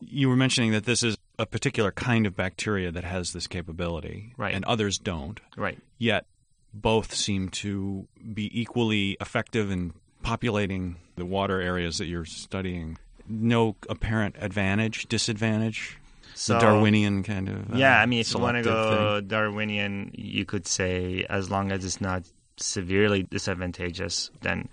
You 0.00 0.28
were 0.28 0.36
mentioning 0.36 0.72
that 0.72 0.84
this 0.84 1.02
is 1.02 1.16
a 1.38 1.46
particular 1.46 1.90
kind 1.90 2.26
of 2.26 2.36
bacteria 2.36 2.90
that 2.92 3.04
has 3.04 3.32
this 3.32 3.46
capability, 3.46 4.34
right. 4.36 4.54
and 4.54 4.64
others 4.66 4.98
don't. 4.98 5.40
Right. 5.56 5.78
Yet 5.98 6.26
both 6.74 7.14
seem 7.14 7.48
to 7.48 8.06
be 8.32 8.50
equally 8.58 9.16
effective 9.20 9.70
in 9.70 9.94
populating 10.22 10.96
the 11.16 11.24
water 11.24 11.60
areas 11.60 11.98
that 11.98 12.06
you're 12.06 12.24
studying. 12.24 12.98
No 13.28 13.76
apparent 13.88 14.36
advantage, 14.38 15.06
disadvantage. 15.06 15.98
So, 16.34 16.54
the 16.54 16.60
Darwinian 16.60 17.22
kind 17.22 17.48
of 17.48 17.74
uh, 17.74 17.76
yeah. 17.76 18.00
I 18.00 18.06
mean, 18.06 18.20
if 18.20 18.34
you 18.34 18.40
want 18.40 18.56
to 18.56 18.62
go 18.64 19.18
thing. 19.20 19.28
Darwinian, 19.28 20.10
you 20.14 20.44
could 20.44 20.66
say 20.66 21.24
as 21.30 21.48
long 21.48 21.70
as 21.70 21.84
it's 21.84 22.00
not 22.00 22.24
severely 22.56 23.22
disadvantageous, 23.22 24.30
then 24.42 24.68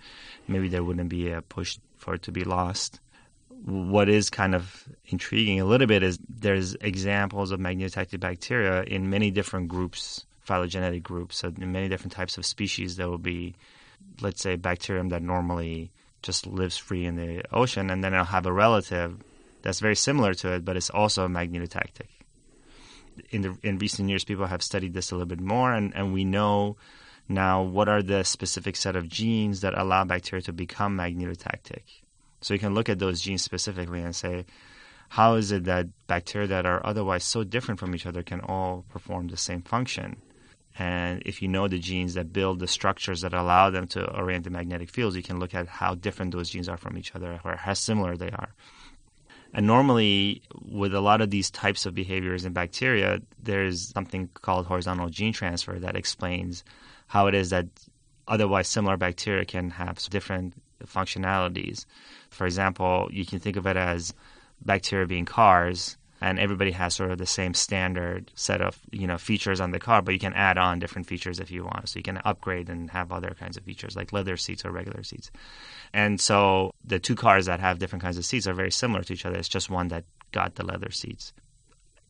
maybe 0.48 0.68
there 0.68 0.82
wouldn't 0.82 1.08
be 1.08 1.30
a 1.30 1.40
push 1.40 1.78
for 1.96 2.14
it 2.14 2.22
to 2.22 2.32
be 2.32 2.42
lost. 2.42 2.98
What 3.64 4.08
is 4.08 4.28
kind 4.28 4.56
of 4.56 4.88
intriguing 5.06 5.60
a 5.60 5.64
little 5.64 5.86
bit 5.86 6.02
is 6.02 6.18
there's 6.28 6.74
examples 6.80 7.52
of 7.52 7.60
magnetotactic 7.60 8.18
bacteria 8.18 8.82
in 8.82 9.08
many 9.08 9.30
different 9.30 9.68
groups 9.68 10.26
phylogenetic 10.42 11.02
groups. 11.02 11.38
So 11.38 11.48
in 11.48 11.72
many 11.72 11.88
different 11.88 12.12
types 12.12 12.38
of 12.38 12.46
species, 12.46 12.96
there 12.96 13.08
will 13.08 13.18
be, 13.18 13.54
let's 14.20 14.42
say, 14.42 14.56
bacterium 14.56 15.08
that 15.10 15.22
normally 15.22 15.90
just 16.22 16.46
lives 16.46 16.76
free 16.76 17.04
in 17.04 17.16
the 17.16 17.42
ocean, 17.54 17.90
and 17.90 18.02
then 18.02 18.12
it'll 18.12 18.26
have 18.26 18.46
a 18.46 18.52
relative 18.52 19.18
that's 19.62 19.80
very 19.80 19.96
similar 19.96 20.34
to 20.34 20.52
it, 20.54 20.64
but 20.64 20.76
it's 20.76 20.90
also 20.90 21.28
magnetotactic. 21.28 22.08
In 23.30 23.42
the 23.42 23.58
in 23.62 23.78
recent 23.78 24.08
years, 24.08 24.24
people 24.24 24.46
have 24.46 24.62
studied 24.62 24.92
this 24.92 25.10
a 25.10 25.14
little 25.14 25.26
bit 25.26 25.40
more, 25.40 25.72
and, 25.72 25.94
and 25.94 26.12
we 26.12 26.24
know 26.24 26.76
now 27.28 27.62
what 27.62 27.88
are 27.88 28.02
the 28.02 28.24
specific 28.24 28.76
set 28.76 28.96
of 28.96 29.08
genes 29.08 29.60
that 29.60 29.78
allow 29.78 30.04
bacteria 30.04 30.42
to 30.42 30.52
become 30.52 30.96
magnetotactic. 30.96 31.82
So 32.40 32.54
you 32.54 32.60
can 32.60 32.74
look 32.74 32.88
at 32.88 32.98
those 32.98 33.20
genes 33.20 33.42
specifically 33.42 34.02
and 34.02 34.16
say, 34.16 34.46
how 35.10 35.34
is 35.34 35.52
it 35.52 35.64
that 35.64 35.86
bacteria 36.06 36.48
that 36.48 36.66
are 36.66 36.84
otherwise 36.84 37.22
so 37.22 37.44
different 37.44 37.78
from 37.78 37.94
each 37.94 38.06
other 38.06 38.22
can 38.22 38.40
all 38.40 38.84
perform 38.88 39.28
the 39.28 39.36
same 39.36 39.62
function? 39.62 40.16
And 40.78 41.22
if 41.26 41.42
you 41.42 41.48
know 41.48 41.68
the 41.68 41.78
genes 41.78 42.14
that 42.14 42.32
build 42.32 42.58
the 42.58 42.66
structures 42.66 43.20
that 43.20 43.34
allow 43.34 43.70
them 43.70 43.86
to 43.88 44.04
orient 44.16 44.44
the 44.44 44.50
magnetic 44.50 44.90
fields, 44.90 45.16
you 45.16 45.22
can 45.22 45.38
look 45.38 45.54
at 45.54 45.68
how 45.68 45.94
different 45.94 46.32
those 46.32 46.50
genes 46.50 46.68
are 46.68 46.78
from 46.78 46.96
each 46.96 47.14
other 47.14 47.40
or 47.44 47.56
how 47.56 47.74
similar 47.74 48.16
they 48.16 48.30
are. 48.30 48.54
And 49.54 49.66
normally, 49.66 50.42
with 50.64 50.94
a 50.94 51.00
lot 51.00 51.20
of 51.20 51.30
these 51.30 51.50
types 51.50 51.84
of 51.84 51.94
behaviors 51.94 52.46
in 52.46 52.54
bacteria, 52.54 53.20
there's 53.42 53.88
something 53.88 54.30
called 54.32 54.66
horizontal 54.66 55.10
gene 55.10 55.34
transfer 55.34 55.78
that 55.78 55.94
explains 55.94 56.64
how 57.06 57.26
it 57.26 57.34
is 57.34 57.50
that 57.50 57.66
otherwise 58.26 58.68
similar 58.68 58.96
bacteria 58.96 59.44
can 59.44 59.68
have 59.68 59.98
different 60.08 60.54
functionalities. 60.86 61.84
For 62.30 62.46
example, 62.46 63.08
you 63.12 63.26
can 63.26 63.40
think 63.40 63.56
of 63.56 63.66
it 63.66 63.76
as 63.76 64.14
bacteria 64.64 65.06
being 65.06 65.26
cars 65.26 65.98
and 66.22 66.38
everybody 66.38 66.70
has 66.70 66.94
sort 66.94 67.10
of 67.10 67.18
the 67.18 67.26
same 67.26 67.52
standard 67.52 68.30
set 68.34 68.60
of 68.60 68.78
you 68.92 69.08
know 69.08 69.18
features 69.18 69.60
on 69.60 69.72
the 69.72 69.80
car, 69.80 70.00
but 70.00 70.14
you 70.14 70.20
can 70.20 70.32
add 70.34 70.56
on 70.56 70.78
different 70.78 71.08
features 71.08 71.40
if 71.40 71.50
you 71.50 71.64
want. 71.64 71.88
So 71.88 71.98
you 71.98 72.04
can 72.04 72.20
upgrade 72.24 72.70
and 72.70 72.88
have 72.90 73.10
other 73.12 73.34
kinds 73.38 73.56
of 73.56 73.64
features 73.64 73.96
like 73.96 74.12
leather 74.12 74.36
seats 74.36 74.64
or 74.64 74.70
regular 74.70 75.02
seats. 75.02 75.32
And 75.92 76.20
so 76.20 76.72
the 76.84 77.00
two 77.00 77.16
cars 77.16 77.46
that 77.46 77.58
have 77.58 77.80
different 77.80 78.04
kinds 78.04 78.18
of 78.18 78.24
seats 78.24 78.46
are 78.46 78.54
very 78.54 78.70
similar 78.70 79.02
to 79.02 79.12
each 79.12 79.26
other. 79.26 79.36
It's 79.36 79.48
just 79.48 79.68
one 79.68 79.88
that 79.88 80.04
got 80.30 80.54
the 80.54 80.64
leather 80.64 80.92
seats. 80.92 81.32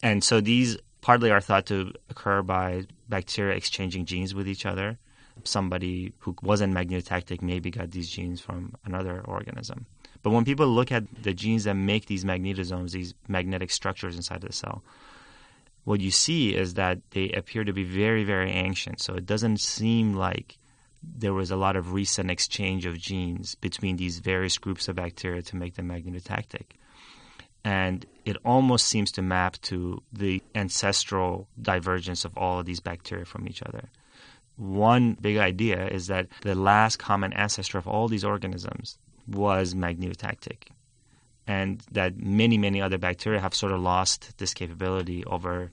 And 0.02 0.22
so 0.22 0.40
these 0.42 0.76
partly 1.00 1.30
are 1.30 1.40
thought 1.40 1.66
to 1.66 1.92
occur 2.10 2.42
by 2.42 2.84
bacteria 3.08 3.56
exchanging 3.56 4.04
genes 4.04 4.34
with 4.34 4.46
each 4.46 4.66
other. 4.66 4.98
Somebody 5.44 6.12
who 6.18 6.36
wasn't 6.42 6.74
magnetotactic 6.74 7.40
maybe 7.40 7.70
got 7.70 7.90
these 7.90 8.10
genes 8.10 8.42
from 8.42 8.74
another 8.84 9.22
organism. 9.24 9.86
But 10.22 10.30
when 10.30 10.44
people 10.44 10.68
look 10.68 10.92
at 10.92 11.04
the 11.22 11.34
genes 11.34 11.64
that 11.64 11.74
make 11.74 12.06
these 12.06 12.24
magnetosomes, 12.24 12.92
these 12.92 13.14
magnetic 13.28 13.70
structures 13.70 14.16
inside 14.16 14.40
the 14.42 14.52
cell, 14.52 14.82
what 15.84 16.00
you 16.00 16.10
see 16.10 16.54
is 16.54 16.74
that 16.74 16.98
they 17.10 17.30
appear 17.30 17.64
to 17.64 17.72
be 17.72 17.82
very, 17.82 18.22
very 18.22 18.52
ancient. 18.52 19.00
So 19.00 19.14
it 19.14 19.26
doesn't 19.26 19.58
seem 19.58 20.14
like 20.14 20.58
there 21.02 21.34
was 21.34 21.50
a 21.50 21.56
lot 21.56 21.74
of 21.74 21.92
recent 21.92 22.30
exchange 22.30 22.86
of 22.86 22.98
genes 22.98 23.56
between 23.56 23.96
these 23.96 24.20
various 24.20 24.58
groups 24.58 24.86
of 24.86 24.96
bacteria 24.96 25.42
to 25.42 25.56
make 25.56 25.74
them 25.74 25.88
magnetotactic. 25.88 26.76
And 27.64 28.06
it 28.24 28.36
almost 28.44 28.86
seems 28.86 29.10
to 29.12 29.22
map 29.22 29.60
to 29.62 30.02
the 30.12 30.42
ancestral 30.54 31.48
divergence 31.60 32.24
of 32.24 32.36
all 32.36 32.60
of 32.60 32.66
these 32.66 32.80
bacteria 32.80 33.24
from 33.24 33.48
each 33.48 33.62
other. 33.62 33.90
One 34.56 35.16
big 35.20 35.38
idea 35.38 35.88
is 35.88 36.06
that 36.08 36.28
the 36.42 36.54
last 36.54 36.98
common 36.98 37.32
ancestor 37.32 37.78
of 37.78 37.88
all 37.88 38.06
these 38.06 38.24
organisms 38.24 38.98
was 39.26 39.74
magnetotactic 39.74 40.68
and 41.46 41.82
that 41.90 42.16
many, 42.16 42.56
many 42.56 42.80
other 42.80 42.98
bacteria 42.98 43.40
have 43.40 43.54
sort 43.54 43.72
of 43.72 43.80
lost 43.80 44.36
this 44.38 44.54
capability 44.54 45.24
over 45.24 45.70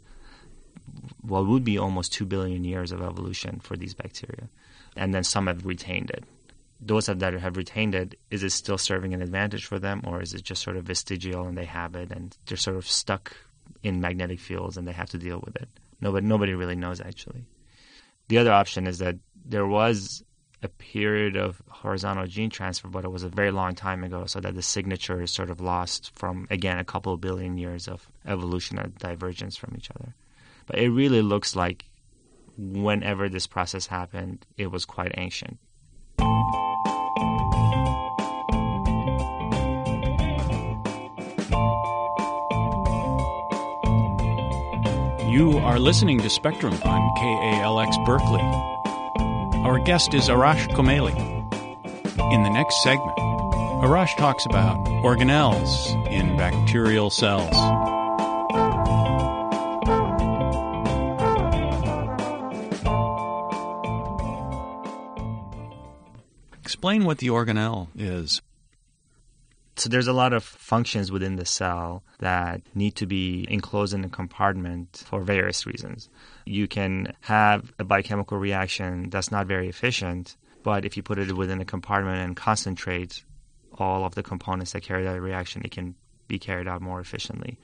what 1.21 1.45
would 1.45 1.63
be 1.63 1.77
almost 1.77 2.13
2 2.13 2.25
billion 2.25 2.63
years 2.63 2.91
of 2.91 3.01
evolution 3.01 3.59
for 3.59 3.77
these 3.77 3.93
bacteria. 3.93 4.49
And 4.95 5.13
then 5.13 5.23
some 5.23 5.47
have 5.47 5.65
retained 5.65 6.09
it. 6.09 6.23
Those 6.81 7.05
that 7.07 7.33
have 7.33 7.57
retained 7.57 7.93
it, 7.93 8.17
is 8.31 8.41
it 8.43 8.51
still 8.51 8.77
serving 8.77 9.13
an 9.13 9.21
advantage 9.21 9.65
for 9.65 9.79
them, 9.79 10.01
or 10.07 10.21
is 10.21 10.33
it 10.33 10.43
just 10.43 10.63
sort 10.63 10.77
of 10.77 10.85
vestigial 10.85 11.45
and 11.45 11.57
they 11.57 11.65
have 11.65 11.95
it 11.95 12.11
and 12.11 12.35
they're 12.45 12.57
sort 12.57 12.77
of 12.77 12.87
stuck 12.87 13.35
in 13.83 14.01
magnetic 14.01 14.39
fields 14.39 14.77
and 14.77 14.87
they 14.87 14.93
have 14.93 15.09
to 15.09 15.17
deal 15.17 15.41
with 15.45 15.55
it? 15.57 15.69
Nobody, 16.01 16.25
nobody 16.25 16.53
really 16.53 16.77
knows 16.77 17.01
actually. 17.01 17.45
The 18.29 18.37
other 18.37 18.53
option 18.53 18.87
is 18.87 18.99
that 18.99 19.17
there 19.45 19.67
was 19.67 20.23
a 20.61 20.67
period 20.67 21.37
of 21.37 21.61
horizontal 21.69 22.27
gene 22.27 22.49
transfer, 22.49 22.87
but 22.87 23.05
it 23.05 23.11
was 23.11 23.23
a 23.23 23.29
very 23.29 23.51
long 23.51 23.75
time 23.75 24.03
ago, 24.03 24.25
so 24.25 24.39
that 24.39 24.55
the 24.55 24.61
signature 24.61 25.21
is 25.21 25.31
sort 25.31 25.49
of 25.49 25.61
lost 25.61 26.11
from, 26.15 26.47
again, 26.49 26.77
a 26.77 26.83
couple 26.83 27.13
of 27.13 27.21
billion 27.21 27.57
years 27.57 27.87
of 27.87 28.07
evolution 28.25 28.77
and 28.77 28.95
divergence 28.97 29.55
from 29.55 29.73
each 29.77 29.89
other. 29.91 30.15
But 30.65 30.79
it 30.79 30.89
really 30.89 31.21
looks 31.21 31.55
like 31.55 31.85
whenever 32.57 33.29
this 33.29 33.47
process 33.47 33.87
happened, 33.87 34.45
it 34.57 34.67
was 34.67 34.85
quite 34.85 35.13
ancient. 35.17 35.59
You 45.29 45.59
are 45.59 45.79
listening 45.79 46.19
to 46.19 46.29
Spectrum 46.29 46.73
on 46.73 47.15
KALX 47.17 48.03
Berkeley. 48.03 48.78
Our 49.69 49.77
guest 49.77 50.15
is 50.15 50.29
Arash 50.29 50.67
Komeili. 50.69 51.15
In 52.33 52.41
the 52.41 52.49
next 52.49 52.81
segment, 52.81 53.15
Arash 53.85 54.17
talks 54.17 54.43
about 54.47 54.83
organelles 55.03 56.09
in 56.09 56.35
bacterial 56.37 57.11
cells. 57.11 57.53
Explain 66.63 67.05
what 67.05 67.19
the 67.19 67.27
organelle 67.27 67.89
is. 67.95 68.41
So 69.79 69.87
there's 69.87 70.07
a 70.07 70.13
lot 70.13 70.33
of 70.33 70.43
functions 70.43 71.09
within 71.09 71.37
the 71.37 71.45
cell 71.45 72.03
that 72.19 72.61
need 72.75 72.97
to 72.97 73.05
be 73.05 73.45
enclosed 73.49 73.93
in 73.93 74.03
a 74.03 74.09
compartment 74.09 75.03
for 75.05 75.21
various 75.21 75.65
reasons. 75.65 76.09
You 76.45 76.67
can 76.67 77.13
have 77.21 77.71
a 77.79 77.85
biochemical 77.85 78.37
reaction 78.37 79.09
that's 79.09 79.31
not 79.31 79.47
very 79.47 79.69
efficient, 79.69 80.35
but 80.63 80.83
if 80.83 80.97
you 80.97 81.03
put 81.03 81.17
it 81.17 81.31
within 81.31 81.61
a 81.61 81.65
compartment 81.65 82.19
and 82.19 82.35
concentrate 82.35 83.23
all 83.77 84.03
of 84.03 84.15
the 84.15 84.21
components 84.21 84.73
that 84.73 84.81
carry 84.81 85.05
that 85.05 85.21
reaction, 85.21 85.61
it 85.63 85.71
can 85.71 85.95
be 86.27 86.39
carried 86.39 86.67
out 86.67 86.81
more 86.81 86.99
efficiently. 86.99 87.57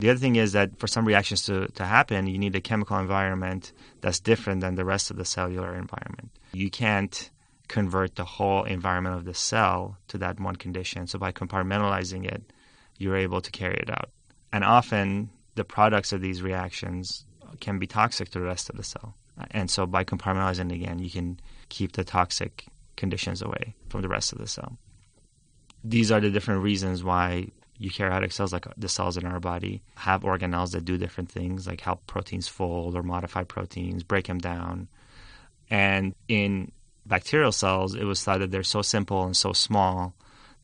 The 0.00 0.08
other 0.08 0.18
thing 0.18 0.36
is 0.36 0.52
that 0.52 0.78
for 0.78 0.86
some 0.86 1.04
reactions 1.04 1.44
to, 1.44 1.68
to 1.68 1.84
happen, 1.84 2.26
you 2.26 2.38
need 2.38 2.56
a 2.56 2.62
chemical 2.62 2.98
environment 2.98 3.72
that's 4.00 4.18
different 4.18 4.62
than 4.62 4.76
the 4.76 4.84
rest 4.86 5.10
of 5.10 5.18
the 5.18 5.26
cellular 5.26 5.74
environment. 5.74 6.30
You 6.54 6.70
can't 6.70 7.30
convert 7.68 8.16
the 8.16 8.24
whole 8.24 8.64
environment 8.64 9.16
of 9.16 9.24
the 9.24 9.34
cell 9.34 9.96
to 10.08 10.18
that 10.18 10.40
one 10.40 10.56
condition. 10.56 11.06
So 11.06 11.18
by 11.18 11.32
compartmentalizing 11.32 12.26
it, 12.26 12.42
you're 12.98 13.16
able 13.16 13.40
to 13.40 13.50
carry 13.50 13.76
it 13.76 13.90
out. 13.90 14.10
And 14.52 14.64
often 14.64 15.30
the 15.54 15.64
products 15.64 16.12
of 16.12 16.20
these 16.20 16.42
reactions 16.42 17.24
can 17.60 17.78
be 17.78 17.86
toxic 17.86 18.30
to 18.30 18.38
the 18.38 18.44
rest 18.44 18.70
of 18.70 18.76
the 18.76 18.84
cell. 18.84 19.14
And 19.50 19.70
so 19.70 19.86
by 19.86 20.04
compartmentalizing 20.04 20.70
it 20.70 20.74
again, 20.74 20.98
you 20.98 21.10
can 21.10 21.40
keep 21.68 21.92
the 21.92 22.04
toxic 22.04 22.66
conditions 22.96 23.42
away 23.42 23.74
from 23.88 24.02
the 24.02 24.08
rest 24.08 24.32
of 24.32 24.38
the 24.38 24.46
cell. 24.46 24.78
These 25.82 26.12
are 26.12 26.20
the 26.20 26.30
different 26.30 26.62
reasons 26.62 27.02
why 27.02 27.48
eukaryotic 27.80 28.32
cells, 28.32 28.52
like 28.52 28.66
the 28.76 28.88
cells 28.88 29.16
in 29.16 29.26
our 29.26 29.40
body, 29.40 29.82
have 29.96 30.22
organelles 30.22 30.72
that 30.72 30.84
do 30.84 30.96
different 30.96 31.30
things, 31.30 31.66
like 31.66 31.80
help 31.80 32.06
proteins 32.06 32.46
fold 32.46 32.94
or 32.94 33.02
modify 33.02 33.42
proteins, 33.42 34.02
break 34.02 34.26
them 34.26 34.38
down. 34.38 34.88
And 35.68 36.14
in 36.28 36.70
bacterial 37.06 37.52
cells, 37.52 37.94
it 37.94 38.04
was 38.04 38.22
thought 38.22 38.40
that 38.40 38.50
they're 38.50 38.62
so 38.62 38.82
simple 38.82 39.24
and 39.24 39.36
so 39.36 39.52
small 39.52 40.14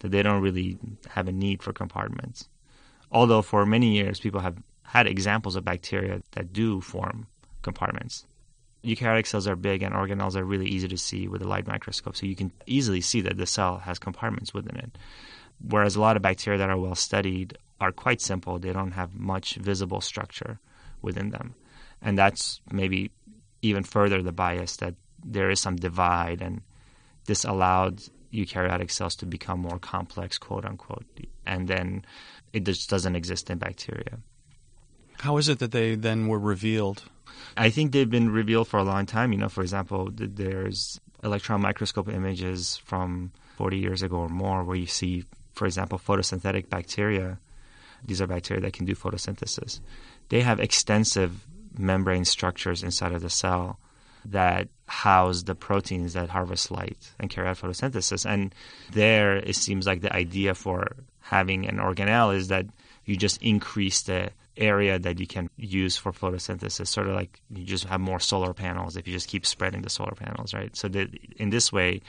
that 0.00 0.11
they 0.11 0.22
don't 0.22 0.42
really 0.42 0.79
have 1.09 1.29
a 1.29 1.33
need 1.33 1.62
for 1.62 1.72
compartments. 1.72 2.48
Although 3.12 3.42
for 3.42 3.66
many 3.66 3.94
years, 3.94 4.20
people 4.20 4.40
have 4.40 4.57
had 4.83 5.07
examples 5.07 5.57
of 5.57 5.64
bacteria 5.64 6.22
that 6.33 6.53
do 6.53 6.81
form 6.81 7.26
compartments. 7.62 8.26
Eukaryotic 8.83 9.26
cells 9.26 9.46
are 9.46 9.57
big 9.57 9.83
and 9.83 9.94
organelles 9.94 10.37
are 10.37 10.44
really 10.44 10.66
easy 10.66 10.88
to 10.88 10.96
see 10.96 11.29
with 11.29 11.42
a 11.42 11.48
light 11.48 11.66
microscope, 11.66 12.16
so 12.16 12.26
you 12.26 12.35
can 12.35 12.50
easily 12.66 13.00
see 13.00 13.20
that 13.20 13.37
the 13.37 13.46
cell 13.46 13.79
has 13.79 13.98
compartments 13.98 14.55
within 14.55 14.76
it. 14.76 14.96
Whereas 15.62 15.96
a 15.96 16.00
lot 16.00 16.16
of 16.16 16.22
bacteria 16.22 16.59
that 16.59 16.70
are 16.70 16.79
well 16.79 16.94
studied 16.94 17.59
are 17.81 17.92
quite 17.92 18.20
simple, 18.20 18.59
they 18.59 18.72
don't 18.72 18.92
have 18.92 19.14
much 19.14 19.57
visible 19.57 20.00
structure 20.00 20.59
within 21.03 21.31
them. 21.31 21.55
And 22.00 22.16
that's 22.16 22.61
maybe 22.70 23.11
even 23.61 23.85
further 23.85 24.22
the 24.22 24.33
bias 24.33 24.76
that 24.76 24.94
there 25.24 25.50
is 25.50 25.61
some 25.61 25.76
divide, 25.76 26.42
and 26.42 26.62
this 27.26 27.44
allowed 27.44 28.02
eukaryotic 28.33 28.90
cells 28.90 29.16
to 29.16 29.26
become 29.26 29.61
more 29.61 29.78
complex, 29.78 30.38
quote 30.38 30.64
unquote, 30.64 31.04
and 31.46 31.68
then 31.68 32.04
it 32.52 32.64
just 32.64 32.88
doesn't 32.88 33.16
exist 33.16 33.50
in 33.50 33.59
bacteria. 33.59 34.18
How 35.18 35.37
is 35.37 35.48
it 35.48 35.59
that 35.59 35.72
they 35.72 35.96
then 35.96 36.28
were 36.28 36.38
revealed? 36.38 37.02
I 37.56 37.70
think 37.70 37.92
they've 37.92 38.09
been 38.09 38.30
revealed 38.30 38.68
for 38.68 38.78
a 38.78 38.85
long 38.85 39.06
time. 39.06 39.33
You 39.33 39.38
know, 39.38 39.48
for 39.48 39.62
example, 39.62 40.09
there's 40.12 41.00
electron 41.22 41.61
microscope 41.61 42.09
images 42.09 42.78
from 42.78 43.33
40 43.56 43.78
years 43.78 44.02
ago 44.02 44.16
or 44.16 44.28
more 44.28 44.64
where 44.64 44.76
you 44.76 44.87
see, 44.87 45.24
for 45.52 45.66
example, 45.66 45.98
photosynthetic 45.98 46.70
bacteria. 46.70 47.38
These 48.04 48.22
are 48.22 48.26
bacteria 48.26 48.62
that 48.62 48.72
can 48.72 48.87
do 48.87 48.94
photosynthesis. 48.94 49.80
They 50.30 50.40
have 50.40 50.59
extensive 50.59 51.46
membrane 51.76 52.24
structures 52.24 52.83
inside 52.83 53.12
of 53.12 53.20
the 53.20 53.30
cell 53.30 53.78
that 54.26 54.68
house 54.87 55.44
the 55.44 55.54
proteins 55.54 56.14
that 56.14 56.28
harvest 56.28 56.70
light 56.70 57.12
and 57.18 57.30
carry 57.30 57.48
out 57.48 57.59
photosynthesis. 57.59 58.28
And 58.28 58.54
there, 58.92 59.37
it 59.37 59.56
seems 59.56 59.87
like 59.87 60.00
the 60.00 60.12
idea 60.12 60.54
for 60.54 60.96
having 61.20 61.66
an 61.68 61.78
organelle 61.78 62.35
is 62.35 62.48
that 62.48 62.66
you 63.04 63.16
just 63.16 63.42
increase 63.42 64.02
the 64.02 64.30
area 64.56 64.98
that 64.98 65.18
you 65.18 65.26
can 65.26 65.48
use 65.56 65.96
for 65.96 66.12
photosynthesis, 66.12 66.88
sort 66.88 67.06
of 67.06 67.14
like 67.14 67.40
you 67.50 67.64
just 67.64 67.85
have 67.85 68.00
more 68.00 68.20
solar 68.20 68.52
panels 68.52 68.96
if 68.96 69.06
you 69.06 69.12
just 69.12 69.28
keep 69.28 69.46
spreading 69.46 69.83
the 69.83 69.90
solar 69.90 70.14
panels, 70.14 70.52
right? 70.52 70.76
So 70.76 70.88
that 70.88 71.09
in 71.37 71.50
this 71.50 71.72
way, 71.72 72.02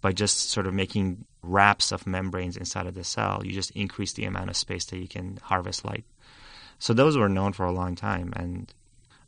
by 0.00 0.12
just 0.12 0.50
sort 0.50 0.66
of 0.66 0.72
making 0.72 1.26
wraps 1.42 1.92
of 1.92 2.06
membranes 2.06 2.56
inside 2.56 2.86
of 2.86 2.94
the 2.94 3.04
cell, 3.04 3.42
you 3.44 3.52
just 3.52 3.70
increase 3.72 4.14
the 4.14 4.24
amount 4.24 4.48
of 4.50 4.56
space 4.56 4.86
that 4.86 4.98
you 4.98 5.08
can 5.08 5.38
harvest 5.42 5.84
light. 5.84 6.04
So 6.78 6.94
those 6.94 7.18
were 7.18 7.28
known 7.28 7.52
for 7.52 7.66
a 7.66 7.72
long 7.72 7.96
time, 7.96 8.32
and 8.34 8.72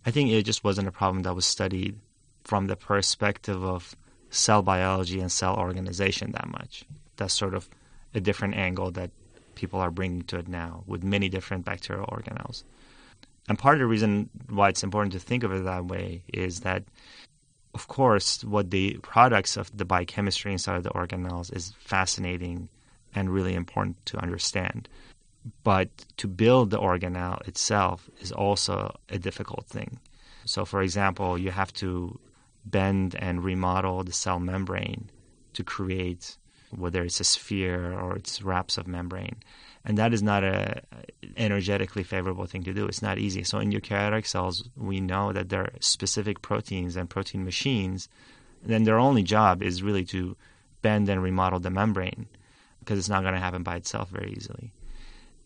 I 0.07 0.11
think 0.11 0.31
it 0.31 0.45
just 0.45 0.65
wasn't 0.65 0.89
a 0.89 0.93
problem 0.93 1.25
that 1.25 1.35
was 1.35 1.45
studied 1.45 1.99
from 2.45 2.67
the 2.67 2.77
perspective 2.77 3.65
of 3.65 3.97
cell 4.31 4.63
biology 4.63 5.21
and 5.21 5.31
cell 5.31 5.57
organization 5.57 6.33
that 6.33 6.49
much. 6.49 6.85
That's 7.17 7.35
sort 7.35 7.55
of 7.55 7.69
a 8.15 8.21
different 8.21 8.55
angle 8.55 8.91
that 8.93 9.11
people 9.55 9.81
are 9.81 9.91
bringing 9.91 10.23
to 10.23 10.39
it 10.39 10.49
now 10.49 10.83
with 10.87 11.05
many 11.05 11.29
different 11.29 11.65
bacterial 11.65 12.07
organelles. 12.07 12.65
And 13.49 13.59
part 13.59 13.77
of 13.77 13.81
the 13.81 13.87
reason 13.87 14.31
why 14.49 14.69
it's 14.69 14.83
important 14.83 15.13
to 15.13 15.19
think 15.19 15.43
of 15.43 15.53
it 15.53 15.65
that 15.65 15.85
way 15.85 16.23
is 16.33 16.61
that, 16.61 16.85
of 17.75 17.89
course, 17.89 18.45
what 18.45 18.71
the 18.71 18.99
products 19.03 19.57
of 19.57 19.77
the 19.77 19.85
biochemistry 19.85 20.53
inside 20.53 20.77
of 20.77 20.85
the 20.85 20.91
organelles 20.91 21.55
is 21.55 21.75
fascinating 21.79 22.69
and 23.15 23.31
really 23.31 23.55
important 23.55 24.05
to 24.07 24.17
understand. 24.19 24.89
But 25.65 25.89
to 26.19 26.29
build 26.29 26.71
the 26.71 26.79
organelle 26.79 27.47
itself 27.49 28.09
is 28.21 28.31
also 28.31 28.97
a 29.09 29.19
difficult 29.19 29.67
thing. 29.67 29.99
So, 30.45 30.65
for 30.65 30.83
example, 30.83 31.37
you 31.37 31.51
have 31.51 31.73
to 31.75 32.19
bend 32.65 33.15
and 33.19 33.45
remodel 33.45 34.05
the 34.05 34.13
cell 34.13 34.39
membrane 34.39 35.11
to 35.55 35.65
create 35.65 36.37
whether 36.71 37.03
it's 37.03 37.21
a 37.21 37.25
sphere 37.25 37.93
or 37.93 38.17
it's 38.17 38.43
wraps 38.43 38.79
of 38.79 38.87
membrane. 38.87 39.37
And 39.85 39.99
that 39.99 40.15
is 40.15 40.23
not 40.23 40.45
a 40.45 40.83
energetically 41.37 42.05
favorable 42.05 42.47
thing 42.47 42.63
to 42.65 42.73
do. 42.73 42.87
It's 42.87 43.03
not 43.03 43.19
easy. 43.19 43.43
So 43.43 43.59
in 43.59 43.73
eukaryotic 43.73 44.27
cells, 44.27 44.69
we 44.77 45.01
know 45.01 45.33
that 45.33 45.49
there 45.49 45.63
are 45.63 45.73
specific 45.81 46.41
proteins 46.41 46.97
and 46.97 47.11
protein 47.11 47.45
machines. 47.45 48.09
Then 48.63 48.85
their 48.85 48.99
only 48.99 49.23
job 49.23 49.63
is 49.63 49.83
really 49.83 50.05
to 50.07 50.37
bend 50.83 51.09
and 51.09 51.23
remodel 51.23 51.61
the 51.61 51.71
membrane 51.71 52.27
because 52.79 52.99
it's 52.99 53.09
not 53.09 53.23
going 53.23 53.35
to 53.35 53.41
happen 53.41 53.63
by 53.63 53.77
itself 53.77 54.09
very 54.09 54.33
easily. 54.33 54.73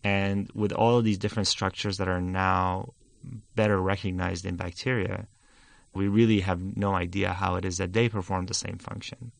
And 0.03 0.49
with 0.53 0.71
all 0.71 0.97
of 0.97 1.03
these 1.03 1.17
different 1.17 1.47
structures 1.47 1.97
that 1.97 2.07
are 2.07 2.21
now 2.21 2.93
better 3.55 3.81
recognized 3.81 4.45
in 4.45 4.55
bacteria, 4.55 5.27
we 5.93 6.07
really 6.07 6.41
have 6.41 6.77
no 6.77 6.93
idea 6.93 7.33
how 7.33 7.55
it 7.55 7.65
is 7.65 7.77
that 7.77 7.93
they 7.93 8.09
perform 8.09 8.45
the 8.45 8.53
same 8.53 8.77
function. 8.77 9.31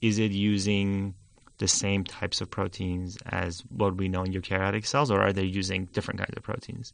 Is 0.00 0.18
it 0.18 0.32
using 0.32 1.14
the 1.58 1.68
same 1.68 2.04
types 2.04 2.40
of 2.40 2.50
proteins 2.50 3.16
as 3.26 3.62
what 3.70 3.96
we 3.96 4.08
know 4.08 4.22
in 4.22 4.32
eukaryotic 4.32 4.86
cells, 4.86 5.10
or 5.10 5.20
are 5.20 5.32
they 5.32 5.44
using 5.44 5.86
different 5.86 6.18
kinds 6.18 6.36
of 6.36 6.42
proteins? 6.42 6.92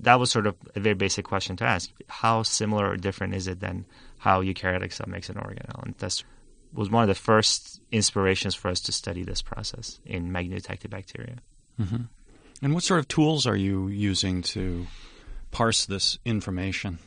That 0.00 0.18
was 0.18 0.30
sort 0.30 0.46
of 0.46 0.56
a 0.74 0.80
very 0.80 0.94
basic 0.94 1.24
question 1.24 1.56
to 1.56 1.64
ask. 1.64 1.90
How 2.08 2.42
similar 2.42 2.90
or 2.90 2.96
different 2.96 3.34
is 3.34 3.46
it 3.46 3.60
than 3.60 3.86
how 4.18 4.42
eukaryotic 4.42 4.92
cell 4.92 5.06
makes 5.08 5.28
an 5.28 5.36
organelle? 5.36 5.84
And 5.84 5.94
that 5.98 6.22
was 6.72 6.90
one 6.90 7.02
of 7.02 7.08
the 7.08 7.14
first 7.14 7.80
inspirations 7.92 8.54
for 8.54 8.68
us 8.68 8.80
to 8.80 8.92
study 8.92 9.22
this 9.22 9.40
process 9.40 10.00
in 10.04 10.30
magnetotactic 10.30 10.90
bacteria. 10.90 11.36
Mm-hmm. 11.80 12.02
And 12.62 12.74
what 12.74 12.82
sort 12.82 13.00
of 13.00 13.08
tools 13.08 13.46
are 13.46 13.56
you 13.56 13.88
using 13.88 14.42
to 14.42 14.86
parse 15.50 15.86
this 15.86 16.18
information? 16.24 16.98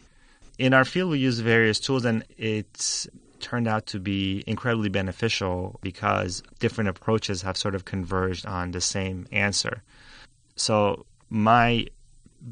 In 0.58 0.74
our 0.74 0.86
field, 0.86 1.12
we 1.12 1.20
use 1.20 1.40
various 1.40 1.80
tools, 1.80 2.06
and 2.06 2.24
it's 2.38 3.08
turned 3.40 3.68
out 3.68 3.86
to 3.88 4.00
be 4.00 4.44
incredibly 4.48 4.90
beneficial 4.90 5.80
because 5.82 6.42
different 6.60 6.90
approaches 6.90 7.44
have 7.44 7.58
sort 7.58 7.76
of 7.76 7.86
converged 7.86 8.46
on 8.46 8.72
the 8.72 8.82
same 8.82 9.28
answer. 9.32 9.84
So, 10.56 11.06
my 11.30 11.88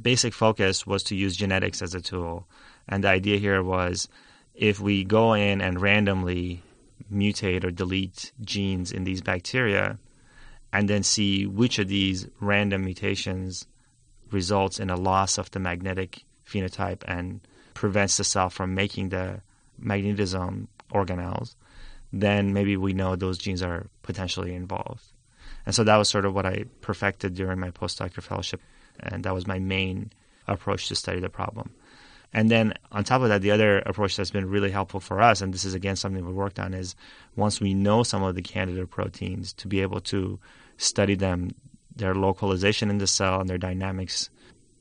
basic 0.01 0.33
focus 0.33 0.85
was 0.85 1.03
to 1.03 1.15
use 1.15 1.35
genetics 1.35 1.81
as 1.81 1.95
a 1.95 2.01
tool. 2.01 2.47
And 2.87 3.03
the 3.03 3.09
idea 3.09 3.37
here 3.37 3.63
was 3.63 4.07
if 4.53 4.79
we 4.79 5.03
go 5.03 5.33
in 5.33 5.61
and 5.61 5.81
randomly 5.81 6.61
mutate 7.11 7.63
or 7.63 7.71
delete 7.71 8.31
genes 8.41 8.91
in 8.91 9.03
these 9.03 9.21
bacteria, 9.21 9.97
and 10.71 10.89
then 10.89 11.03
see 11.03 11.45
which 11.45 11.79
of 11.79 11.87
these 11.87 12.27
random 12.39 12.83
mutations 12.83 13.65
results 14.31 14.79
in 14.79 14.89
a 14.89 14.95
loss 14.95 15.37
of 15.37 15.49
the 15.51 15.59
magnetic 15.59 16.23
phenotype 16.47 17.03
and 17.07 17.41
prevents 17.75 18.17
the 18.17 18.23
cell 18.23 18.49
from 18.49 18.73
making 18.73 19.09
the 19.09 19.41
magnetosome 19.79 20.65
organelles, 20.91 21.55
then 22.11 22.53
maybe 22.53 22.75
we 22.77 22.93
know 22.93 23.15
those 23.15 23.37
genes 23.37 23.61
are 23.61 23.85
potentially 24.01 24.55
involved. 24.55 25.03
And 25.65 25.75
so 25.75 25.83
that 25.83 25.97
was 25.97 26.09
sort 26.09 26.25
of 26.25 26.33
what 26.33 26.45
I 26.47 26.65
perfected 26.81 27.35
during 27.35 27.59
my 27.59 27.69
postdoctoral 27.69 28.23
fellowship, 28.23 28.61
and 28.99 29.23
that 29.23 29.33
was 29.33 29.45
my 29.45 29.59
main 29.59 30.11
approach 30.47 30.87
to 30.87 30.95
study 30.95 31.19
the 31.19 31.29
problem. 31.29 31.71
And 32.33 32.49
then 32.49 32.73
on 32.91 33.03
top 33.03 33.21
of 33.21 33.29
that, 33.29 33.41
the 33.41 33.51
other 33.51 33.79
approach 33.79 34.15
that's 34.15 34.31
been 34.31 34.49
really 34.49 34.71
helpful 34.71 34.99
for 34.99 35.21
us, 35.21 35.41
and 35.41 35.53
this 35.53 35.65
is 35.65 35.73
again 35.73 35.95
something 35.95 36.25
we 36.25 36.33
worked 36.33 36.59
on, 36.59 36.73
is 36.73 36.95
once 37.35 37.59
we 37.59 37.73
know 37.73 38.03
some 38.03 38.23
of 38.23 38.35
the 38.35 38.41
candidate 38.41 38.89
proteins, 38.89 39.53
to 39.53 39.67
be 39.67 39.81
able 39.81 40.01
to 40.01 40.39
study 40.77 41.15
them, 41.15 41.55
their 41.95 42.15
localization 42.15 42.89
in 42.89 42.97
the 42.97 43.07
cell 43.07 43.39
and 43.39 43.49
their 43.49 43.57
dynamics. 43.57 44.29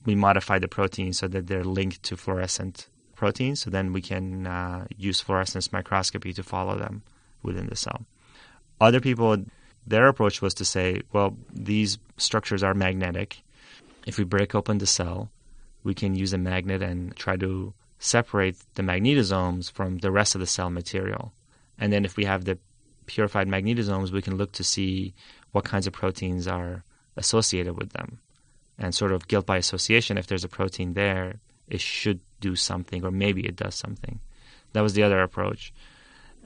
We 0.04 0.14
modify 0.14 0.58
the 0.58 0.68
proteins 0.68 1.18
so 1.18 1.28
that 1.28 1.46
they're 1.46 1.64
linked 1.64 2.02
to 2.04 2.16
fluorescent 2.16 2.88
proteins, 3.14 3.60
so 3.60 3.70
then 3.70 3.92
we 3.92 4.02
can 4.02 4.46
uh, 4.46 4.86
use 4.96 5.20
fluorescence 5.20 5.72
microscopy 5.72 6.32
to 6.34 6.42
follow 6.42 6.76
them 6.78 7.02
within 7.42 7.68
the 7.68 7.76
cell. 7.76 8.04
Other 8.80 9.00
people, 9.00 9.44
their 9.86 10.08
approach 10.08 10.42
was 10.42 10.54
to 10.54 10.64
say, 10.64 11.02
well, 11.12 11.36
these 11.52 11.98
structures 12.16 12.62
are 12.62 12.74
magnetic. 12.74 13.42
If 14.06 14.18
we 14.18 14.24
break 14.24 14.54
open 14.54 14.78
the 14.78 14.86
cell, 14.86 15.30
we 15.84 15.94
can 15.94 16.14
use 16.14 16.32
a 16.32 16.38
magnet 16.38 16.82
and 16.82 17.14
try 17.16 17.36
to 17.36 17.72
separate 17.98 18.56
the 18.74 18.82
magnetosomes 18.82 19.70
from 19.70 19.98
the 19.98 20.10
rest 20.10 20.34
of 20.34 20.40
the 20.40 20.46
cell 20.46 20.70
material. 20.70 21.32
And 21.78 21.92
then 21.92 22.04
if 22.04 22.16
we 22.16 22.24
have 22.24 22.44
the 22.44 22.58
purified 23.06 23.48
magnetosomes, 23.48 24.10
we 24.10 24.22
can 24.22 24.36
look 24.36 24.52
to 24.52 24.64
see 24.64 25.14
what 25.52 25.64
kinds 25.64 25.86
of 25.86 25.92
proteins 25.92 26.46
are 26.46 26.84
associated 27.16 27.78
with 27.78 27.90
them. 27.92 28.18
And 28.78 28.94
sort 28.94 29.12
of 29.12 29.28
guilt 29.28 29.46
by 29.46 29.56
association, 29.56 30.18
if 30.18 30.26
there's 30.26 30.44
a 30.44 30.48
protein 30.48 30.94
there, 30.94 31.40
it 31.68 31.80
should 31.80 32.20
do 32.40 32.56
something, 32.56 33.04
or 33.04 33.10
maybe 33.10 33.46
it 33.46 33.56
does 33.56 33.74
something. 33.74 34.20
That 34.72 34.82
was 34.82 34.94
the 34.94 35.02
other 35.04 35.22
approach. 35.22 35.72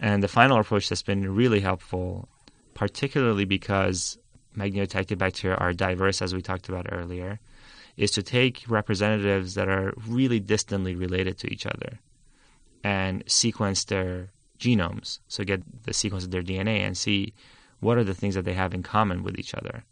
And 0.00 0.22
the 0.22 0.28
final 0.28 0.60
approach 0.60 0.88
that's 0.88 1.02
been 1.02 1.34
really 1.34 1.60
helpful, 1.60 2.28
particularly 2.74 3.44
because 3.44 4.18
magnetotactic 4.56 5.18
bacteria 5.18 5.56
are 5.56 5.72
diverse, 5.72 6.20
as 6.22 6.34
we 6.34 6.42
talked 6.42 6.68
about 6.68 6.86
earlier, 6.92 7.40
is 7.96 8.10
to 8.12 8.22
take 8.22 8.64
representatives 8.68 9.54
that 9.54 9.68
are 9.68 9.92
really 10.06 10.38
distantly 10.38 10.94
related 10.94 11.38
to 11.38 11.52
each 11.52 11.66
other 11.66 11.98
and 12.84 13.24
sequence 13.26 13.84
their 13.84 14.30
genomes. 14.58 15.18
So 15.28 15.44
get 15.44 15.84
the 15.84 15.92
sequence 15.92 16.24
of 16.24 16.30
their 16.30 16.42
DNA 16.42 16.80
and 16.80 16.96
see 16.96 17.34
what 17.80 17.98
are 17.98 18.04
the 18.04 18.14
things 18.14 18.34
that 18.34 18.44
they 18.44 18.54
have 18.54 18.74
in 18.74 18.82
common 18.82 19.22
with 19.22 19.38
each 19.38 19.54
other. 19.54 19.84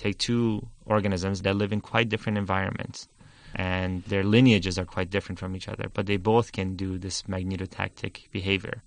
Take 0.00 0.16
two 0.16 0.66
organisms 0.86 1.42
that 1.42 1.56
live 1.56 1.72
in 1.72 1.82
quite 1.82 2.08
different 2.08 2.38
environments 2.38 3.06
and 3.54 4.02
their 4.04 4.24
lineages 4.24 4.78
are 4.78 4.84
quite 4.84 5.10
different 5.10 5.38
from 5.38 5.54
each 5.54 5.68
other, 5.68 5.90
but 5.92 6.06
they 6.06 6.16
both 6.16 6.52
can 6.52 6.74
do 6.74 6.98
this 6.98 7.22
magnetotactic 7.22 8.30
behavior. 8.30 8.82